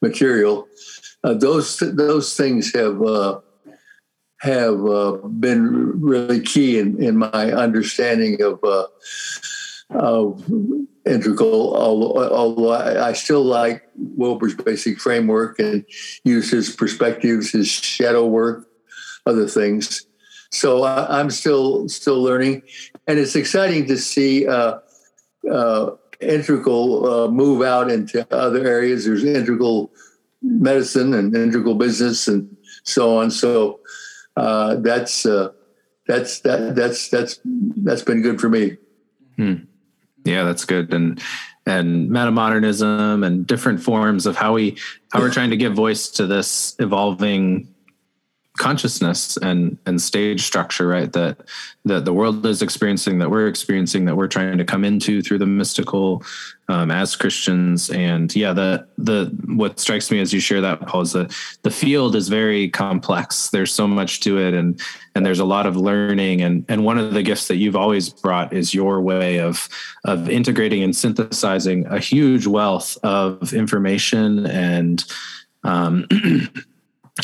[0.00, 0.68] material
[1.24, 3.40] uh, those those things have uh,
[4.40, 8.86] have uh, been really key in, in my understanding of uh,
[9.90, 10.44] of
[11.06, 11.74] integral.
[11.76, 15.84] Although, although I, I, still like Wilber's basic framework and
[16.24, 18.68] use his perspectives, his shadow work,
[19.24, 20.06] other things.
[20.52, 22.62] So I, am still still learning,
[23.06, 24.46] and it's exciting to see.
[24.46, 24.78] Uh,
[25.50, 29.04] uh, integral uh, move out into other areas.
[29.04, 29.92] There's integral
[30.44, 32.54] medicine and integral business and
[32.84, 33.30] so on.
[33.30, 33.80] So
[34.36, 35.52] uh, that's uh,
[36.06, 38.76] that's that that's that's that's been good for me.
[39.36, 39.54] Hmm.
[40.24, 40.92] Yeah, that's good.
[40.92, 41.20] And
[41.66, 44.76] and metamodernism and different forms of how we
[45.12, 47.73] how we're trying to give voice to this evolving
[48.56, 51.36] consciousness and and stage structure right that
[51.84, 55.38] that the world is experiencing that we're experiencing that we're trying to come into through
[55.38, 56.22] the mystical
[56.68, 57.90] um, as christians.
[57.90, 61.70] And yeah the the what strikes me as you share that paul is that the
[61.70, 63.50] field is very complex.
[63.50, 64.80] There's so much to it and
[65.16, 66.40] and there's a lot of learning.
[66.40, 69.68] And and one of the gifts that you've always brought is your way of
[70.04, 75.04] of integrating and synthesizing a huge wealth of information and
[75.64, 76.06] um,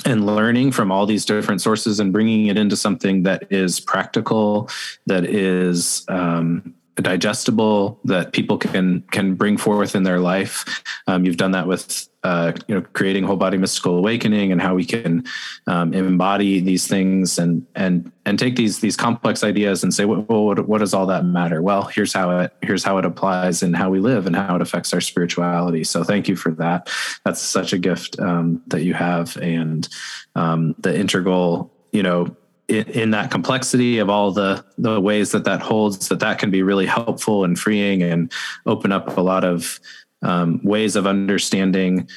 [0.05, 4.69] and learning from all these different sources and bringing it into something that is practical,
[5.07, 10.83] that is um, digestible, that people can can bring forth in their life.
[11.07, 14.75] Um, you've done that with uh, you know creating whole body mystical awakening and how
[14.75, 15.25] we can
[15.67, 20.23] um, embody these things and and and take these these complex ideas and say well
[20.23, 21.63] what, what does all that matter?
[21.63, 24.63] Well here's how it here's how it applies and how we live and how it
[24.63, 25.85] affects our spirituality.
[25.85, 26.91] So thank you for that.
[27.25, 29.89] That's such a gift um, that you have and
[30.35, 32.37] um, the integral you know
[32.71, 36.51] in, in, that complexity of all the the ways that that holds that that can
[36.51, 38.33] be really helpful and freeing and
[38.67, 39.81] open up a lot of
[40.23, 42.09] um, ways of understanding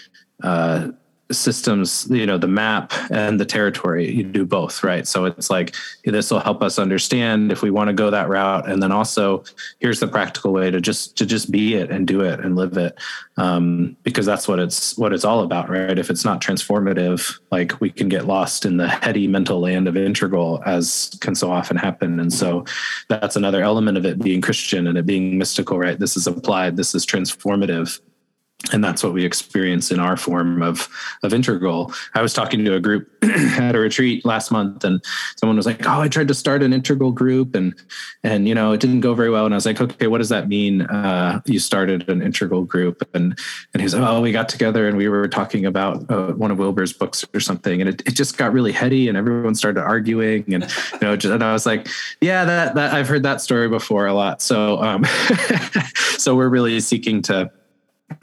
[0.44, 0.90] uh,
[1.32, 5.08] systems you know the map and the territory you do both right?
[5.08, 8.70] So it's like this will help us understand if we want to go that route.
[8.70, 9.44] And then also
[9.80, 12.78] here's the practical way to just to just be it and do it and live
[12.78, 12.98] it.
[13.38, 15.98] Um, because that's what it's what it's all about right?
[15.98, 19.98] If it's not transformative like we can get lost in the heady mental land of
[19.98, 22.20] integral as can so often happen.
[22.20, 22.66] And so
[23.08, 25.98] that's another element of it being christian and it being mystical right?
[25.98, 26.78] This is applied.
[26.78, 28.00] This is transformative
[28.72, 30.88] and that's what we experience in our form of
[31.22, 31.94] of integral.
[32.16, 35.04] I was talking to a group at a retreat last month and
[35.36, 37.74] someone was like oh i tried to start an integral group and
[38.24, 39.46] and you know it didn't go very well.
[39.46, 43.08] And i was like okay what does that mean uh, you started an integral group?
[43.14, 43.38] And
[43.74, 46.52] and he was like oh we got together and we were talking about uh, one
[46.52, 49.82] of wilber's books or something and it, it just got really heady and everyone started
[49.82, 50.64] arguing and
[50.94, 51.88] you know just, and i was like
[52.22, 54.42] yeah that that i've heard that story before a lot.
[54.42, 55.06] So um
[56.18, 57.52] so we're really seeking to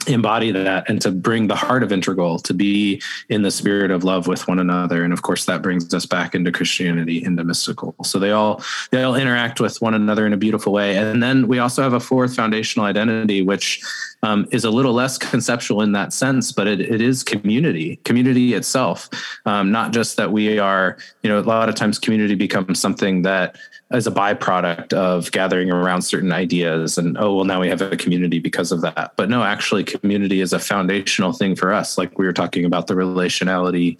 [0.07, 4.03] embody that and to bring the heart of integral to be in the spirit of
[4.03, 5.03] love with one another.
[5.03, 7.95] And of course that brings us back into christianity into mystical.
[8.03, 10.97] So they all they all interact with one another in a beautiful way.
[10.97, 13.81] And then we also have a fourth foundational identity which
[14.23, 18.53] um, is a little less conceptual in that sense, but it, it is community, community
[18.53, 19.09] itself.
[19.45, 23.23] Um, not just that we are, you know, a lot of times community becomes something
[23.23, 23.57] that
[23.91, 27.97] as a byproduct of gathering around certain ideas and oh well now we have a
[27.97, 29.13] community because of that.
[29.17, 31.97] But no actually community is a foundational thing for us.
[31.97, 33.97] Like we were talking about the relationality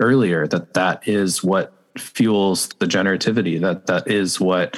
[0.00, 4.76] earlier that that is what fuels the generativity that that is what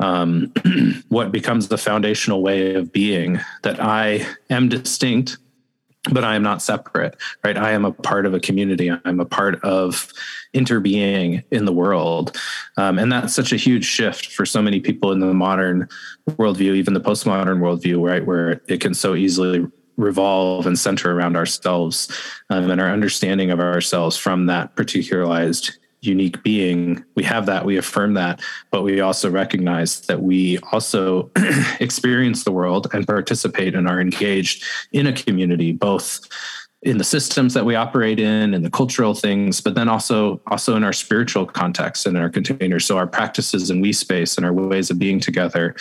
[0.00, 0.52] um,
[1.08, 5.38] what becomes the foundational way of being that i am distinct
[6.12, 7.56] but I am not separate, right?
[7.56, 8.90] I am a part of a community.
[9.04, 10.12] I'm a part of
[10.54, 12.36] interbeing in the world.
[12.76, 15.88] Um, and that's such a huge shift for so many people in the modern
[16.30, 18.24] worldview, even the postmodern worldview, right?
[18.24, 22.10] Where it can so easily revolve and center around ourselves
[22.50, 27.04] um, and our understanding of ourselves from that particularized unique being.
[27.14, 28.40] We have that we affirm that
[28.70, 31.30] but we also recognize that we also
[31.80, 36.20] experience the world and participate and are engaged in a community both
[36.82, 40.76] in the systems that we operate in and the cultural things but then also also
[40.76, 42.84] in our spiritual context and in our containers.
[42.84, 45.74] So our practices and we space and our ways of being together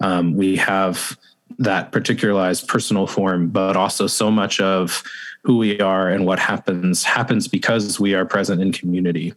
[0.00, 1.16] um, we have
[1.58, 5.02] that particularized personal form but also so much of
[5.42, 9.34] who we are and what happens happens because we are present in community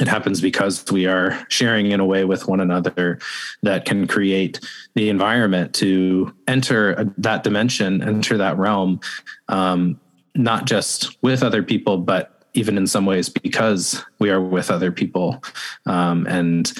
[0.00, 3.18] it happens because we are sharing in a way with one another
[3.62, 4.58] that can create
[4.94, 9.00] the environment to enter that dimension, enter that realm,
[9.48, 10.00] um,
[10.34, 14.90] not just with other people, but even in some ways because we are with other
[14.90, 15.42] people,
[15.86, 16.72] um, and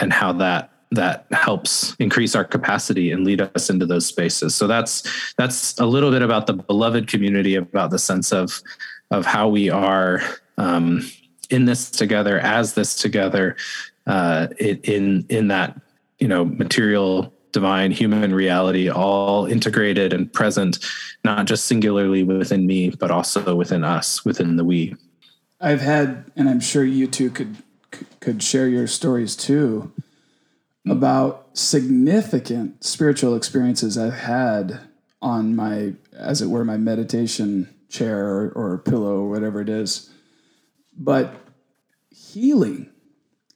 [0.00, 4.54] and how that that helps increase our capacity and lead us into those spaces.
[4.54, 8.60] So that's that's a little bit about the beloved community, about the sense of
[9.10, 10.22] of how we are.
[10.56, 11.08] Um,
[11.50, 13.56] in this together as this together
[14.06, 15.80] uh, in in that
[16.18, 20.78] you know material divine human reality all integrated and present
[21.24, 24.94] not just singularly within me but also within us within the we.
[25.60, 27.56] I've had and i'm sure you two could
[28.20, 29.92] could share your stories too
[30.88, 34.80] about significant spiritual experiences i've had
[35.20, 40.10] on my as it were my meditation chair or, or pillow or whatever it is
[40.98, 41.34] but
[42.10, 42.90] healing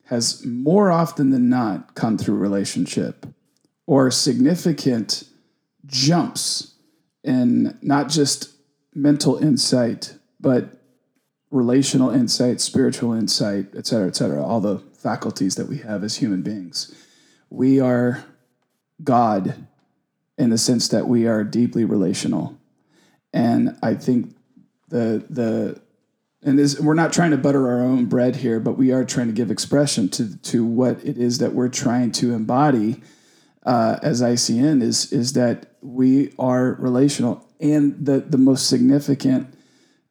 [0.05, 3.27] has more often than not come through relationship
[3.87, 5.25] or significant
[5.87, 6.75] jumps
[7.25, 8.55] in not just
[8.95, 10.81] mental insight, but
[11.51, 16.17] relational insight, spiritual insight, et cetera, et cetera, all the faculties that we have as
[16.17, 16.95] human beings.
[17.51, 18.25] We are
[19.03, 19.67] God
[20.39, 22.59] in the sense that we are deeply relational.
[23.33, 24.35] And I think
[24.89, 25.82] the the
[26.45, 29.29] and this, we're not trying to butter our own bread here, but we are trying
[29.29, 33.01] to give expression to to what it is that we're trying to embody
[33.65, 39.55] uh, as ICN is is that we are relational, and the the most significant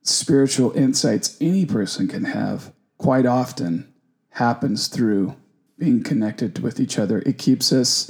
[0.03, 3.93] spiritual insights any person can have quite often
[4.31, 5.35] happens through
[5.77, 7.19] being connected with each other.
[7.25, 8.09] It keeps us.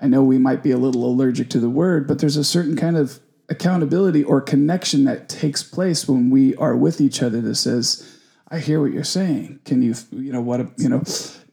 [0.00, 2.76] I know we might be a little allergic to the word, but there's a certain
[2.76, 7.54] kind of accountability or connection that takes place when we are with each other that
[7.54, 8.18] says,
[8.48, 9.60] I hear what you're saying.
[9.64, 11.02] Can you, you know, what, you know,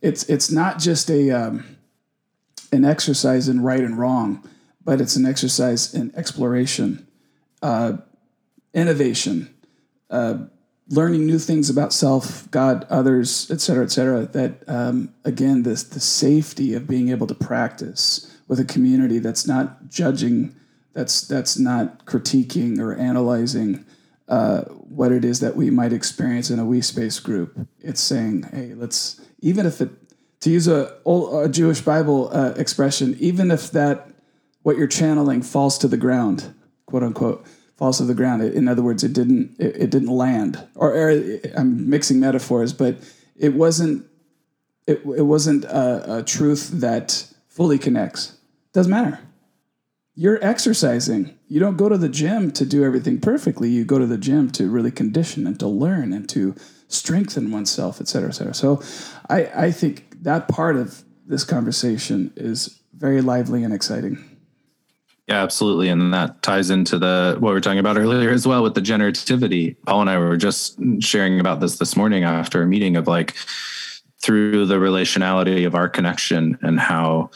[0.02, 1.78] it's, it's not just a, um,
[2.72, 4.48] an exercise in right and wrong,
[4.84, 7.08] but it's an exercise in exploration,
[7.62, 7.98] uh,
[8.74, 9.54] innovation,
[10.10, 10.40] uh,
[10.90, 14.26] learning new things about self, God, others, et cetera, et cetera.
[14.26, 19.48] That um, again, this the safety of being able to practice with a community that's
[19.48, 20.56] not judging
[20.94, 23.86] that's that's not critiquing or analyzing
[24.28, 27.68] uh, what it is that we might experience in a we space group.
[27.80, 29.90] It's saying, hey, let's even if it
[30.42, 34.10] to use a, a Jewish Bible uh, expression, even if that
[34.62, 36.54] what you're channeling falls to the ground,
[36.86, 37.46] quote unquote,
[37.78, 38.44] falls to the ground.
[38.44, 40.66] In other words, it didn't it, it didn't land.
[40.76, 41.10] Or, or,
[41.56, 42.98] I'm mixing metaphors, but
[43.36, 44.06] it wasn't
[44.86, 48.38] it, it wasn't a, a truth that fully connects.
[48.74, 49.20] Doesn't matter
[50.16, 51.38] you're exercising.
[51.48, 53.70] You don't go to the gym to do everything perfectly.
[53.70, 56.56] You go to the gym to really condition and to learn and to
[56.88, 58.54] strengthen oneself, et cetera, et cetera.
[58.54, 58.82] So
[59.30, 64.24] I, I think that part of this conversation is very lively and exciting.
[65.28, 65.88] Yeah, absolutely.
[65.88, 68.82] And that ties into the what we were talking about earlier as well with the
[68.82, 69.78] generativity.
[69.86, 73.34] Paul and I were just sharing about this this morning after a meeting of like
[74.22, 77.30] through the relationality of our connection and how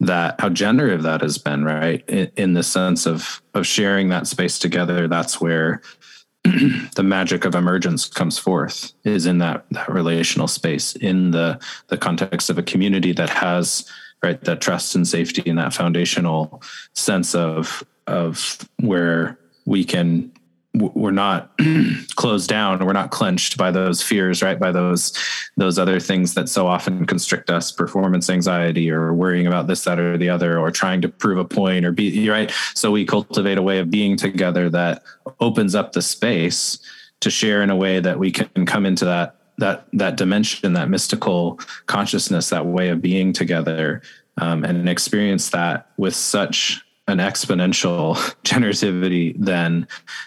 [0.00, 2.02] that how generative that has been right?
[2.08, 5.82] In, in the sense of of sharing that space together that's where
[6.44, 11.98] the magic of emergence comes forth is in that that relational space in the the
[11.98, 13.84] context of a community that has
[14.22, 16.62] right that trust and safety and that foundational
[16.94, 20.32] sense of of where we can
[20.74, 21.50] we're not
[22.14, 24.58] closed down we're not clenched by those fears right?
[24.58, 25.12] By those
[25.56, 29.98] those other things that so often constrict us performance anxiety or worrying about this that
[29.98, 32.52] or the other or trying to prove a point or be right?
[32.74, 35.02] So we cultivate a way of being together that
[35.40, 36.78] opens up the space
[37.20, 40.88] to share in a way that we can come into that that that dimension that
[40.88, 44.02] mystical consciousness that way of being together
[44.38, 49.86] um, and experience that with such an exponential generativity than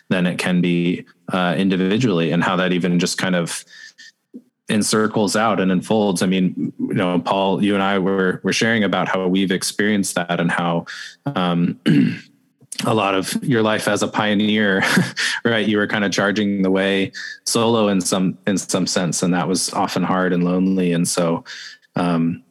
[0.09, 3.65] than it can be uh, individually, and how that even just kind of
[4.69, 6.21] encircles out and unfolds.
[6.21, 10.15] I mean, you know, Paul, you and I were were sharing about how we've experienced
[10.15, 10.85] that and how.
[11.25, 11.79] Um,
[12.85, 14.83] a lot of your life as a pioneer
[15.45, 17.11] right you were kind of charging the way
[17.45, 21.43] solo in some in some sense and that was often hard and lonely and so
[21.95, 22.43] um,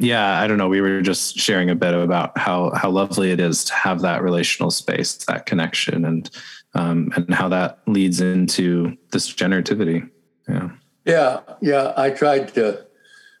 [0.00, 0.68] yeah, I don't know.
[0.68, 4.22] We were just sharing a bit about how how lovely it is to have that
[4.22, 6.30] relational space, that connection, and
[6.74, 10.08] um, and how that leads into this generativity.
[10.48, 10.70] Yeah,
[11.04, 11.92] yeah, yeah.
[11.98, 12.86] I tried to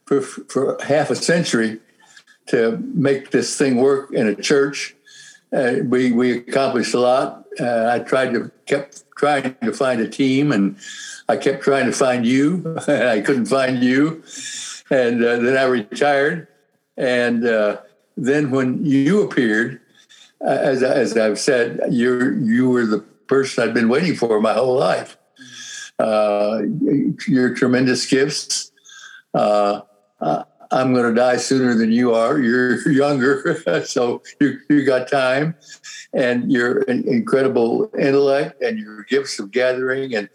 [0.04, 1.80] for for half a century
[2.48, 4.94] to make this thing work in a church.
[5.52, 7.46] Uh, we we accomplished a lot.
[7.58, 10.76] Uh, I tried to kept trying to find a team, and
[11.26, 12.76] I kept trying to find you.
[12.86, 14.22] I couldn't find you,
[14.90, 16.48] and uh, then I retired
[16.96, 17.78] and uh,
[18.16, 19.80] then when you appeared,
[20.44, 24.52] uh, as, as I've said, you you were the person I've been waiting for my
[24.52, 25.16] whole life.
[25.98, 26.62] Uh,
[27.26, 28.72] your tremendous gifts.
[29.34, 29.80] Uh,
[30.72, 32.38] I'm going to die sooner than you are.
[32.38, 35.56] You're younger, so you, you got time,
[36.12, 40.28] and your incredible intellect and your gifts of gathering and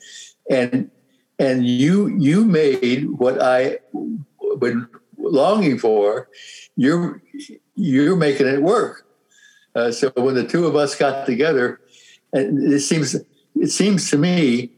[0.50, 0.90] and
[1.38, 3.80] and you you made what I
[4.60, 4.88] been
[5.18, 6.30] longing for,
[6.76, 7.22] you're
[7.76, 9.06] you're making it work.
[9.76, 11.82] Uh, so when the two of us got together,
[12.34, 13.16] and it seems
[13.56, 14.72] it seems to me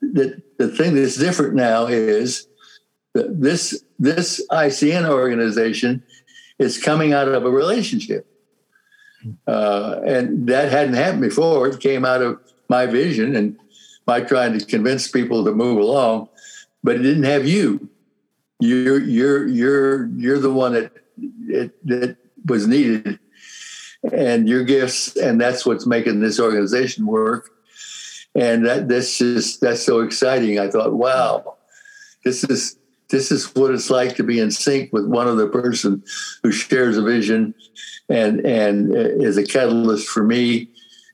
[0.00, 2.46] that the thing that's different now is
[3.14, 6.02] that this this ICN organization
[6.58, 8.26] is coming out of a relationship,
[9.46, 11.68] uh, and that hadn't happened before.
[11.68, 13.56] It came out of my vision and
[14.06, 16.28] my trying to convince people to move along,
[16.82, 17.88] but it didn't have you
[18.62, 20.92] you're you're you're you're the one that
[21.48, 23.18] it, that was needed.
[24.12, 27.50] And your gifts and that's what's making this organization work.
[28.34, 30.58] And that this is that's so exciting.
[30.58, 31.56] I thought wow
[32.24, 32.76] this is
[33.10, 36.02] this is what it's like to be in sync with one other person
[36.42, 37.54] who shares a vision
[38.08, 40.68] and and is a catalyst for me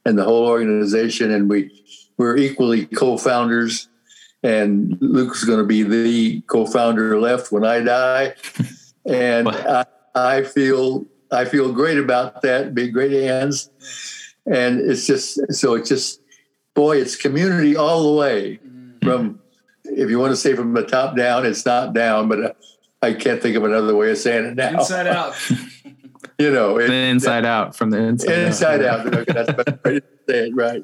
[0.05, 1.31] and the whole organization.
[1.31, 1.71] And we
[2.17, 3.88] we're equally co-founders
[4.43, 8.35] and Luke's going to be the co-founder left when I die,
[9.05, 9.85] and I,
[10.15, 12.73] I, feel I feel great about that.
[12.73, 13.69] Be great hands,
[14.45, 16.21] and it's just so it's just
[16.73, 19.05] boy, it's community all the way mm-hmm.
[19.05, 19.39] from
[19.83, 22.57] if you want to say from the top down, it's not down, but
[23.01, 24.79] I can't think of another way of saying it now.
[24.79, 25.35] Inside out.
[26.39, 28.37] you know, it, the inside out from the inside.
[28.37, 29.07] Inside out.
[29.07, 29.13] out.
[29.13, 30.83] Okay, that's better way to say it, right?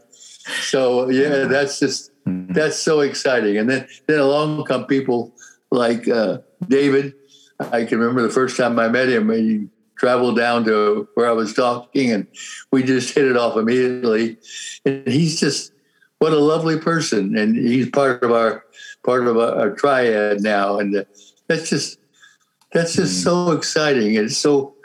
[0.61, 2.53] So yeah, that's just Mm-hmm.
[2.53, 3.57] That's so exciting.
[3.57, 5.33] And then, then along come people
[5.71, 7.13] like uh, David.
[7.59, 9.29] I can remember the first time I met him.
[9.29, 9.67] He
[9.97, 12.27] traveled down to where I was talking, and
[12.71, 14.37] we just hit it off immediately.
[14.85, 15.71] And he's just
[16.19, 18.65] what a lovely person, and he's part of our
[19.05, 20.79] part of our, our triad now.
[20.79, 21.03] And uh,
[21.47, 21.99] that's just
[22.73, 23.23] that's just mm.
[23.23, 24.15] so exciting.
[24.15, 24.75] It's so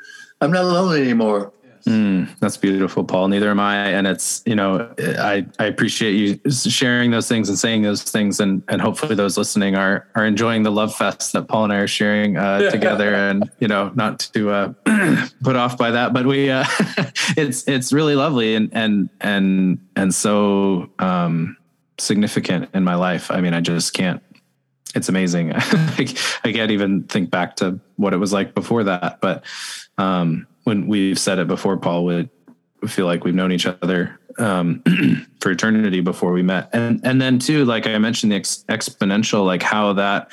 [0.40, 1.52] I'm not alone anymore.
[1.90, 3.26] Mm, that's beautiful, Paul.
[3.26, 7.58] Neither am I, and it's you know I I appreciate you sharing those things and
[7.58, 11.48] saying those things, and and hopefully those listening are are enjoying the love fest that
[11.48, 14.72] Paul and I are sharing uh, together, and you know not to uh,
[15.42, 16.64] put off by that, but we uh,
[17.36, 21.56] it's it's really lovely and and and and so um,
[21.98, 23.32] significant in my life.
[23.32, 24.22] I mean, I just can't.
[24.94, 25.52] It's amazing.
[25.54, 26.04] I
[26.44, 29.42] can't even think back to what it was like before that, but.
[29.98, 32.30] Um, when we've said it before, Paul would
[32.86, 34.82] feel like we've known each other um,
[35.40, 39.44] for eternity before we met, and and then too, like I mentioned, the ex- exponential,
[39.44, 40.30] like how that,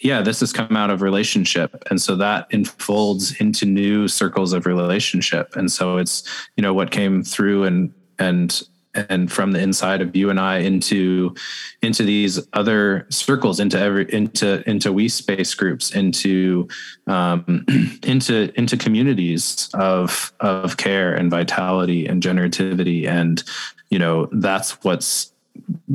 [0.00, 4.66] yeah, this has come out of relationship, and so that unfolds into new circles of
[4.66, 6.22] relationship, and so it's
[6.56, 8.62] you know what came through and and
[9.08, 11.34] and from the inside of you and I into
[11.82, 16.68] into these other circles, into every into into we space groups, into
[17.06, 17.64] um,
[18.02, 23.42] into into communities of of care and vitality and generativity, and
[23.90, 25.32] you know that's what's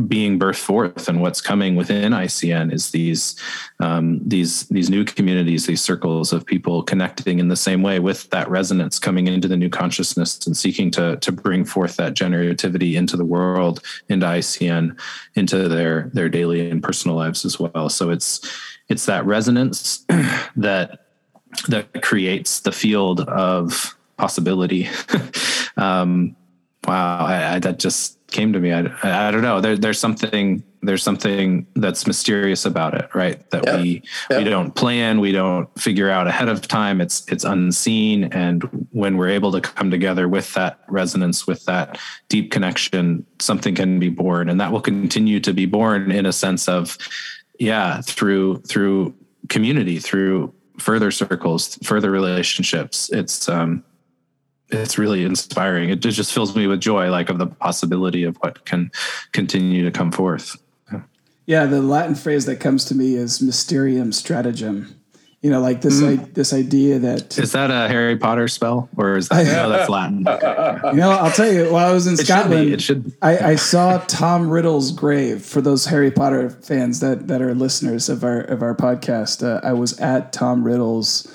[0.07, 3.35] being birthed forth and what's coming within ICN is these
[3.79, 8.29] um, these these new communities, these circles of people connecting in the same way with
[8.31, 12.95] that resonance coming into the new consciousness and seeking to to bring forth that generativity
[12.95, 14.99] into the world, into ICN,
[15.35, 17.89] into their their daily and personal lives as well.
[17.89, 18.41] So it's
[18.89, 20.05] it's that resonance
[20.55, 21.07] that
[21.67, 24.89] that creates the field of possibility.
[25.77, 26.35] um,
[26.87, 28.73] wow, I, I, that just came to me.
[28.73, 29.61] I, I don't know.
[29.61, 33.49] There, there's something there's something that's mysterious about it, right?
[33.51, 33.81] That yeah.
[33.81, 34.39] we yeah.
[34.39, 36.99] we don't plan, we don't figure out ahead of time.
[36.99, 41.97] It's it's unseen, and when we're able to come together with that resonance, with that
[42.27, 46.33] deep connection, something can be born, and that will continue to be born in a
[46.33, 46.97] sense of,
[47.59, 49.15] yeah, through through
[49.47, 53.09] community, through further circles, further relationships.
[53.11, 53.83] It's um,
[54.73, 55.89] it's really inspiring.
[55.89, 58.91] It just fills me with joy, like of the possibility of what can
[59.31, 60.57] continue to come forth.
[61.45, 64.95] Yeah, the Latin phrase that comes to me is mysterium stratagem.
[65.41, 66.21] You know, like this mm.
[66.21, 69.67] I, this idea that is that a Harry Potter spell or is that no?
[69.67, 70.19] That's Latin.
[70.19, 71.69] you know, I'll tell you.
[71.69, 73.17] While I was in it Scotland, should it should.
[73.21, 75.43] I, I saw Tom Riddle's grave.
[75.43, 79.59] For those Harry Potter fans that that are listeners of our of our podcast, uh,
[79.67, 81.27] I was at Tom Riddle's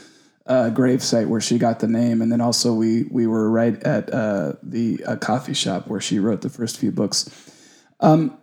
[0.48, 4.12] uh, gravesite where she got the name, and then also we we were right at
[4.12, 7.30] uh, the coffee shop where she wrote the first few books.
[8.00, 8.38] Um,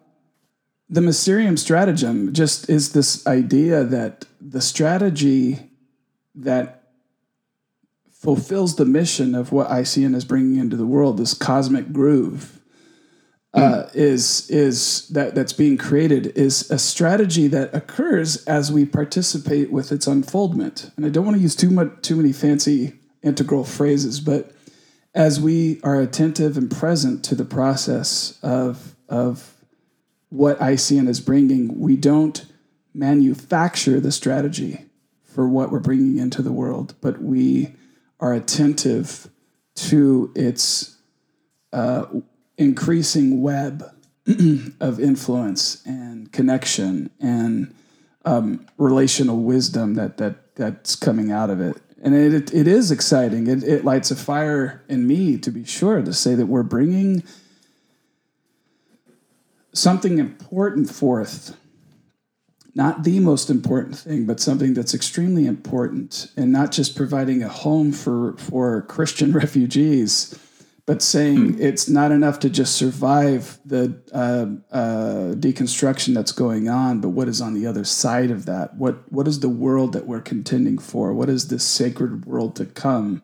[0.90, 5.72] the Mysterium stratagem just is this idea that the strategy
[6.36, 6.84] that
[8.12, 12.55] fulfills the mission of what ICN is bringing into the world, this cosmic groove,
[13.56, 19.72] uh, is is that that's being created is a strategy that occurs as we participate
[19.72, 20.92] with its unfoldment.
[20.98, 22.94] And I don't want to use too much too many fancy
[23.24, 24.52] integral phrases, but
[25.14, 29.56] as we are attentive and present to the process of of
[30.30, 32.46] what ICN is bringing, we don't
[32.94, 34.86] manufacture the strategy
[35.24, 37.74] for what we're bringing into the world, but we
[38.20, 39.30] are attentive
[39.76, 40.98] to its
[41.72, 42.06] uh,
[42.58, 43.84] increasing web
[44.80, 47.74] of influence and connection and
[48.26, 51.78] um, relational wisdom that that that's coming out of it.
[52.02, 53.48] And it, it, it is exciting.
[53.48, 57.24] It, it lights a fire in me, to be sure, to say that we're bringing
[59.74, 61.58] something important forth.
[62.74, 67.48] Not the most important thing, but something that's extremely important, and not just providing a
[67.48, 70.38] home for, for Christian refugees,
[70.86, 71.60] but saying mm.
[71.60, 77.28] it's not enough to just survive the uh, uh, deconstruction that's going on, but what
[77.28, 78.76] is on the other side of that?
[78.76, 81.14] What what is the world that we're contending for?
[81.14, 83.24] What is this sacred world to come?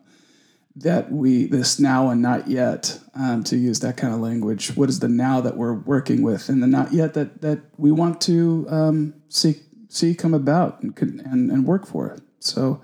[0.74, 4.74] That we this now and not yet, um, to use that kind of language.
[4.74, 7.92] What is the now that we're working with, and the not yet that that we
[7.92, 12.22] want to um, see see come about and and, and work for it.
[12.40, 12.80] So,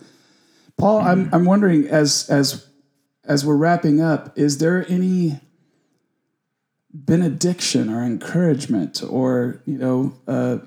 [0.77, 1.01] Paul.
[1.01, 2.68] I'm I'm wondering as as
[3.29, 5.39] as we're wrapping up, is there any
[6.93, 10.59] benediction or encouragement or you know uh,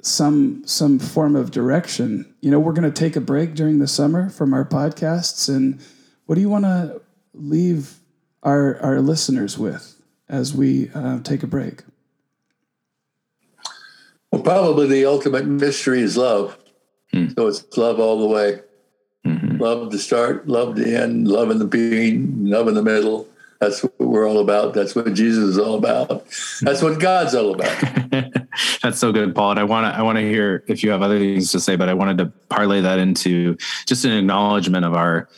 [0.00, 2.34] some some form of direction?
[2.40, 5.80] You know, we're going to take a break during the summer from our podcasts, and
[6.26, 7.02] what do you want to
[7.34, 7.98] leave
[8.42, 11.82] our our listeners with as we uh, take a break?
[14.30, 16.56] Well, probably the ultimate mystery is love.
[17.12, 17.28] Hmm.
[17.36, 18.60] So it's love all the way.
[19.62, 23.28] Love to start, love to end, love in the beginning, love in the middle.
[23.60, 24.74] That's what we're all about.
[24.74, 26.24] That's what Jesus is all about.
[26.62, 27.80] That's what God's all about.
[28.82, 29.52] That's so good, Paul.
[29.52, 31.76] And I want to I want to hear if you have other things to say,
[31.76, 33.56] but I wanted to parlay that into
[33.86, 35.28] just an acknowledgement of our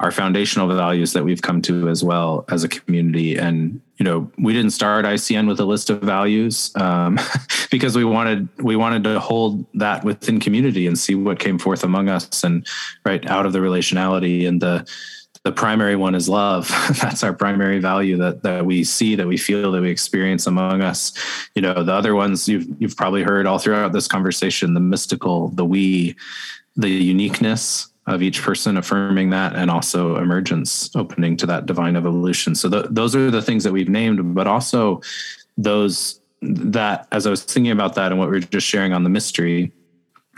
[0.00, 3.36] our foundational values that we've come to as well as a community.
[3.36, 7.20] And you know, we didn't start ICN with a list of values um,
[7.70, 11.84] because we wanted we wanted to hold that within community and see what came forth
[11.84, 12.66] among us, and
[13.04, 14.88] right out of the relationality and the
[15.42, 16.68] the primary one is love.
[17.00, 20.80] That's our primary value that that we see, that we feel, that we experience among
[20.80, 21.12] us.
[21.54, 25.48] You know, the other ones you've you've probably heard all throughout this conversation: the mystical,
[25.48, 26.16] the we,
[26.74, 32.54] the uniqueness, of each person affirming that and also emergence opening to that divine evolution.
[32.54, 35.00] So th- those are the things that we've named but also
[35.56, 39.04] those that as i was thinking about that and what we are just sharing on
[39.04, 39.72] the mystery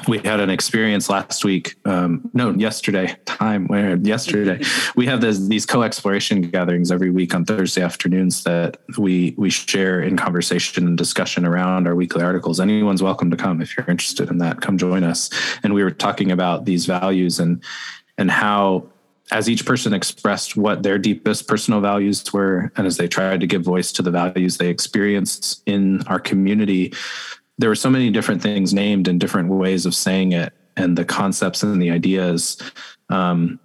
[0.08, 4.60] we had an experience last week um, no yesterday time where yesterday.
[4.94, 10.02] We have this, these co-exploration gatherings every week on thursday afternoons that we we share
[10.02, 12.60] in conversation and discussion around our weekly articles.
[12.60, 14.60] Anyone's welcome to come if you're interested in that.
[14.60, 15.30] Come join us.
[15.62, 17.62] And we were talking about these values and
[18.18, 18.88] and how
[19.30, 23.46] as each person expressed what their deepest personal values were and as they tried to
[23.46, 26.92] give voice to the values they experienced in our community
[27.58, 31.04] there were so many different things named and different ways of saying it and the
[31.04, 32.60] concepts and the ideas
[33.10, 33.58] um,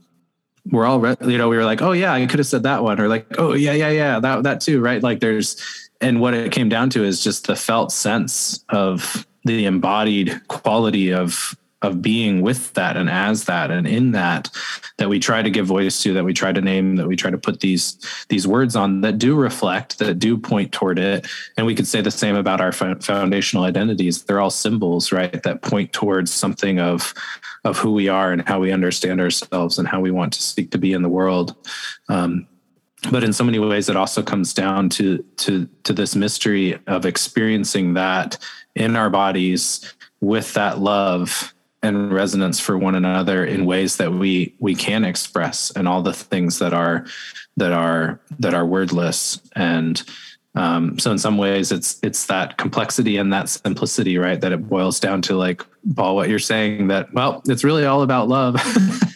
[0.72, 3.00] we're all you know we were like oh yeah i could have said that one
[3.00, 5.04] or like oh yeah yeah yeah that that too right?
[5.04, 5.62] Like there's
[6.02, 11.14] and what it came down to is just the felt sense of the embodied quality
[11.14, 14.50] of of being with that and as that and in that
[14.98, 17.30] that we try to give voice to that we try to name that we try
[17.30, 17.98] to put these
[18.30, 21.28] these words on that do reflect that do point toward it.
[21.56, 24.24] And we could say the same about our foundational identities.
[24.24, 27.14] They're all symbols right that point towards something of
[27.64, 30.72] of who we are and how we understand ourselves and how we want to seek
[30.72, 31.56] to be in the world.
[32.10, 32.48] Um,
[33.12, 37.06] but in so many ways it also comes down to to to this mystery of
[37.06, 38.38] experiencing that
[38.74, 41.54] in our bodies with that love
[41.84, 46.14] and resonance for one another in ways that we we can express and all the
[46.14, 47.06] things that are
[47.58, 49.42] that are that are wordless.
[49.56, 50.02] And
[50.58, 54.68] um, so in some ways it's it's that complexity and that simplicity right that it
[54.68, 58.56] boils down to like paul what you're saying that well it's really all about love.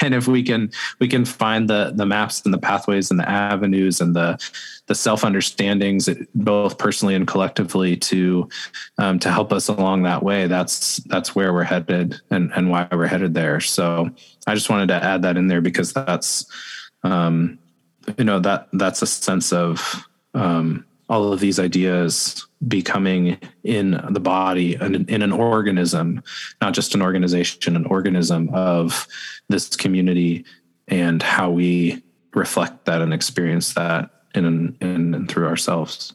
[0.00, 0.70] And if we can
[1.00, 4.38] we can find the the maps and the pathways and the avenues and the
[4.86, 8.48] the self understandings both personally and collectively to
[8.98, 12.86] um, to help us along that way that's that's where we're headed and and why
[12.92, 13.60] we're headed there.
[13.60, 14.10] So
[14.46, 16.46] i just wanted to add that in there because that's
[17.02, 17.58] um,
[18.16, 24.20] you know that that's a sense of um, all of these ideas becoming in the
[24.20, 26.22] body and in an organism,
[26.60, 29.06] not just an organization, an organism of
[29.48, 30.44] this community
[30.88, 32.02] and how we
[32.34, 36.14] reflect that and experience that in in and through ourselves.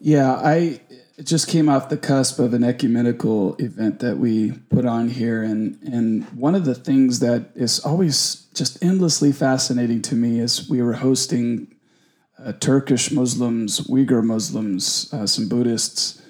[0.00, 0.80] Yeah, I
[1.22, 5.78] just came off the cusp of an ecumenical event that we put on here and
[5.82, 10.82] and one of the things that is always just endlessly fascinating to me is we
[10.82, 11.71] were hosting
[12.44, 16.20] uh, Turkish Muslims, Uyghur Muslims, uh, some Buddhists,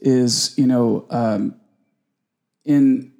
[0.00, 1.54] is you know um,
[2.64, 3.12] in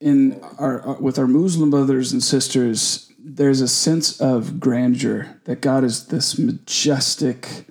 [0.00, 5.60] in our, our, with our Muslim brothers and sisters, there's a sense of grandeur that
[5.60, 7.66] God is this majestic,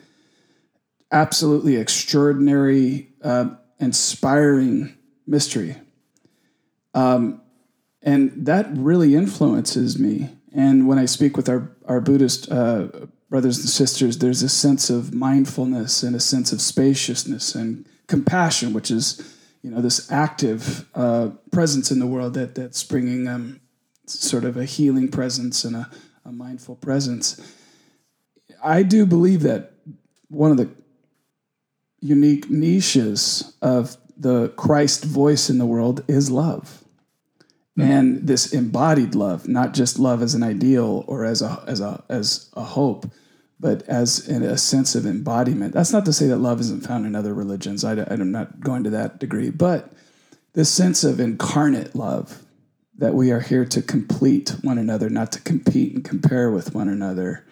[1.11, 3.49] absolutely extraordinary, uh,
[3.79, 5.75] inspiring mystery.
[6.93, 7.41] Um,
[8.03, 10.29] and that really influences me.
[10.53, 12.87] And when I speak with our, our Buddhist uh,
[13.29, 18.73] brothers and sisters, there's a sense of mindfulness and a sense of spaciousness and compassion,
[18.73, 23.59] which is, you know, this active uh, presence in the world that that's bringing um,
[24.05, 25.89] sort of a healing presence and a,
[26.25, 27.39] a mindful presence.
[28.63, 29.73] I do believe that
[30.27, 30.69] one of the
[32.01, 36.83] unique niches of the Christ voice in the world is love.
[37.81, 42.03] And this embodied love, not just love as an ideal or as a as a
[42.09, 43.09] as a hope,
[43.59, 45.73] but as a sense of embodiment.
[45.73, 47.83] That's not to say that love isn't found in other religions.
[47.83, 49.91] I, am not going to that degree, but
[50.53, 52.43] this sense of incarnate love
[52.97, 56.89] that we are here to complete one another, not to compete and compare with one
[56.89, 57.45] another.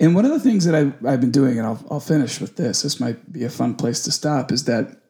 [0.00, 2.56] And one of the things that I've, I've been doing, and I'll, I'll finish with
[2.56, 5.02] this, this might be a fun place to stop, is that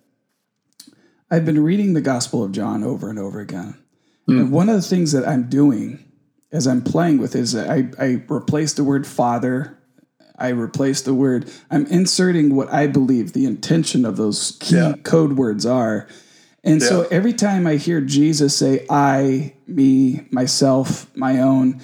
[1.31, 3.77] I've been reading the Gospel of John over and over again.
[4.29, 4.51] Mm.
[4.51, 6.05] One of the things that I'm doing
[6.53, 9.79] as I'm playing with is I, I replace the word father
[10.39, 11.51] I replace the word.
[11.71, 14.95] I'm inserting what I believe the intention of those key yeah.
[15.03, 16.07] code words are.
[16.63, 16.89] And yeah.
[16.89, 21.81] so every time I hear Jesus say I, me, myself, my own,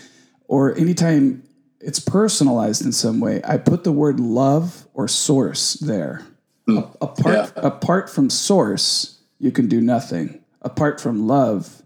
[0.46, 1.42] or anytime
[1.80, 6.24] it's personalized in some way, I put the word love or source there.
[6.66, 6.96] Mm.
[7.02, 7.62] apart yeah.
[7.62, 10.42] apart from source, you can do nothing.
[10.62, 11.82] Apart from love,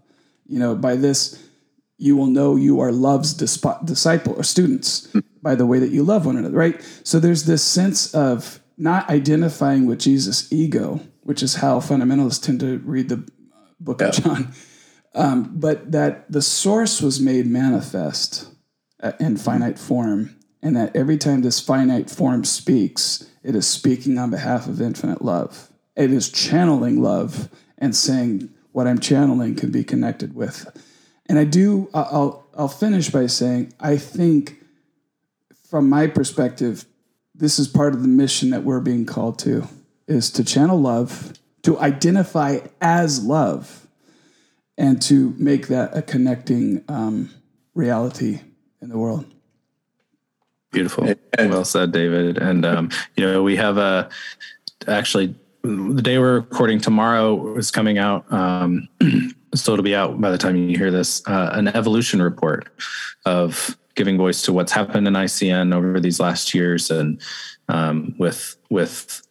[0.49, 1.41] you know, by this
[1.97, 6.25] you will know you are love's disciple or students by the way that you love
[6.25, 6.81] one another, right?
[7.03, 12.61] So there's this sense of not identifying with Jesus' ego, which is how fundamentalists tend
[12.61, 13.29] to read the
[13.79, 14.07] book yeah.
[14.07, 14.53] of John,
[15.13, 18.49] um, but that the source was made manifest
[19.01, 24.17] uh, in finite form, and that every time this finite form speaks, it is speaking
[24.17, 25.69] on behalf of infinite love.
[25.95, 30.65] It is channeling love and saying what I'm channeling can be connected with
[31.29, 31.89] and I do.
[31.93, 34.65] I'll I'll finish by saying I think,
[35.69, 36.85] from my perspective,
[37.35, 39.67] this is part of the mission that we're being called to
[40.07, 43.85] is to channel love to identify as love
[44.77, 47.29] and to make that a connecting um,
[47.75, 48.39] reality
[48.81, 49.25] in the world.
[50.71, 51.13] Beautiful.
[51.37, 52.37] Well said, David.
[52.37, 54.09] And, um, you know, we have a
[54.87, 58.31] actually the day we're recording tomorrow is coming out.
[58.31, 58.87] Um,
[59.55, 62.69] so it'll be out by the time you hear this, uh, an evolution report
[63.25, 67.21] of giving voice to what's happened in ICN over these last years and
[67.67, 69.21] um, with, with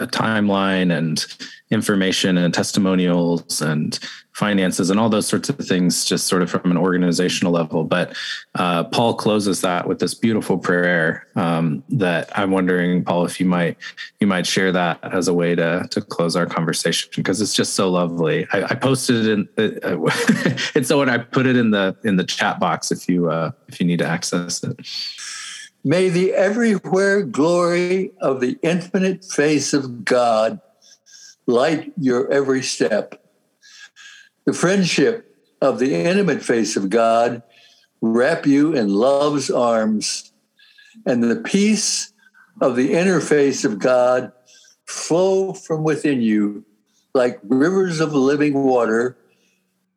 [0.00, 1.24] a timeline and
[1.70, 3.98] information and testimonials and
[4.32, 7.84] finances and all those sorts of things, just sort of from an organizational level.
[7.84, 8.16] But
[8.54, 13.46] uh, Paul closes that with this beautiful prayer um, that I'm wondering, Paul, if you
[13.46, 13.76] might
[14.18, 17.74] you might share that as a way to to close our conversation because it's just
[17.74, 18.46] so lovely.
[18.52, 19.48] I, I posted it in,
[19.84, 20.10] uh,
[20.74, 23.50] and so when I put it in the in the chat box if you uh,
[23.68, 24.76] if you need to access it.
[25.82, 30.60] May the everywhere glory of the infinite face of God
[31.46, 33.24] light your every step.
[34.44, 37.42] The friendship of the intimate face of God
[38.02, 40.32] wrap you in love's arms,
[41.06, 42.12] and the peace
[42.60, 44.32] of the inner face of God
[44.86, 46.64] flow from within you
[47.14, 49.16] like rivers of living water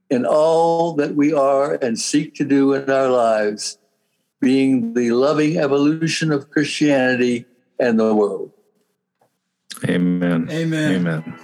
[0.09, 3.77] in all that we are and seek to do in our lives,
[4.43, 7.45] being the loving evolution of Christianity
[7.79, 8.51] and the world.
[9.87, 10.47] Amen.
[10.51, 10.95] Amen.
[10.95, 11.39] Amen.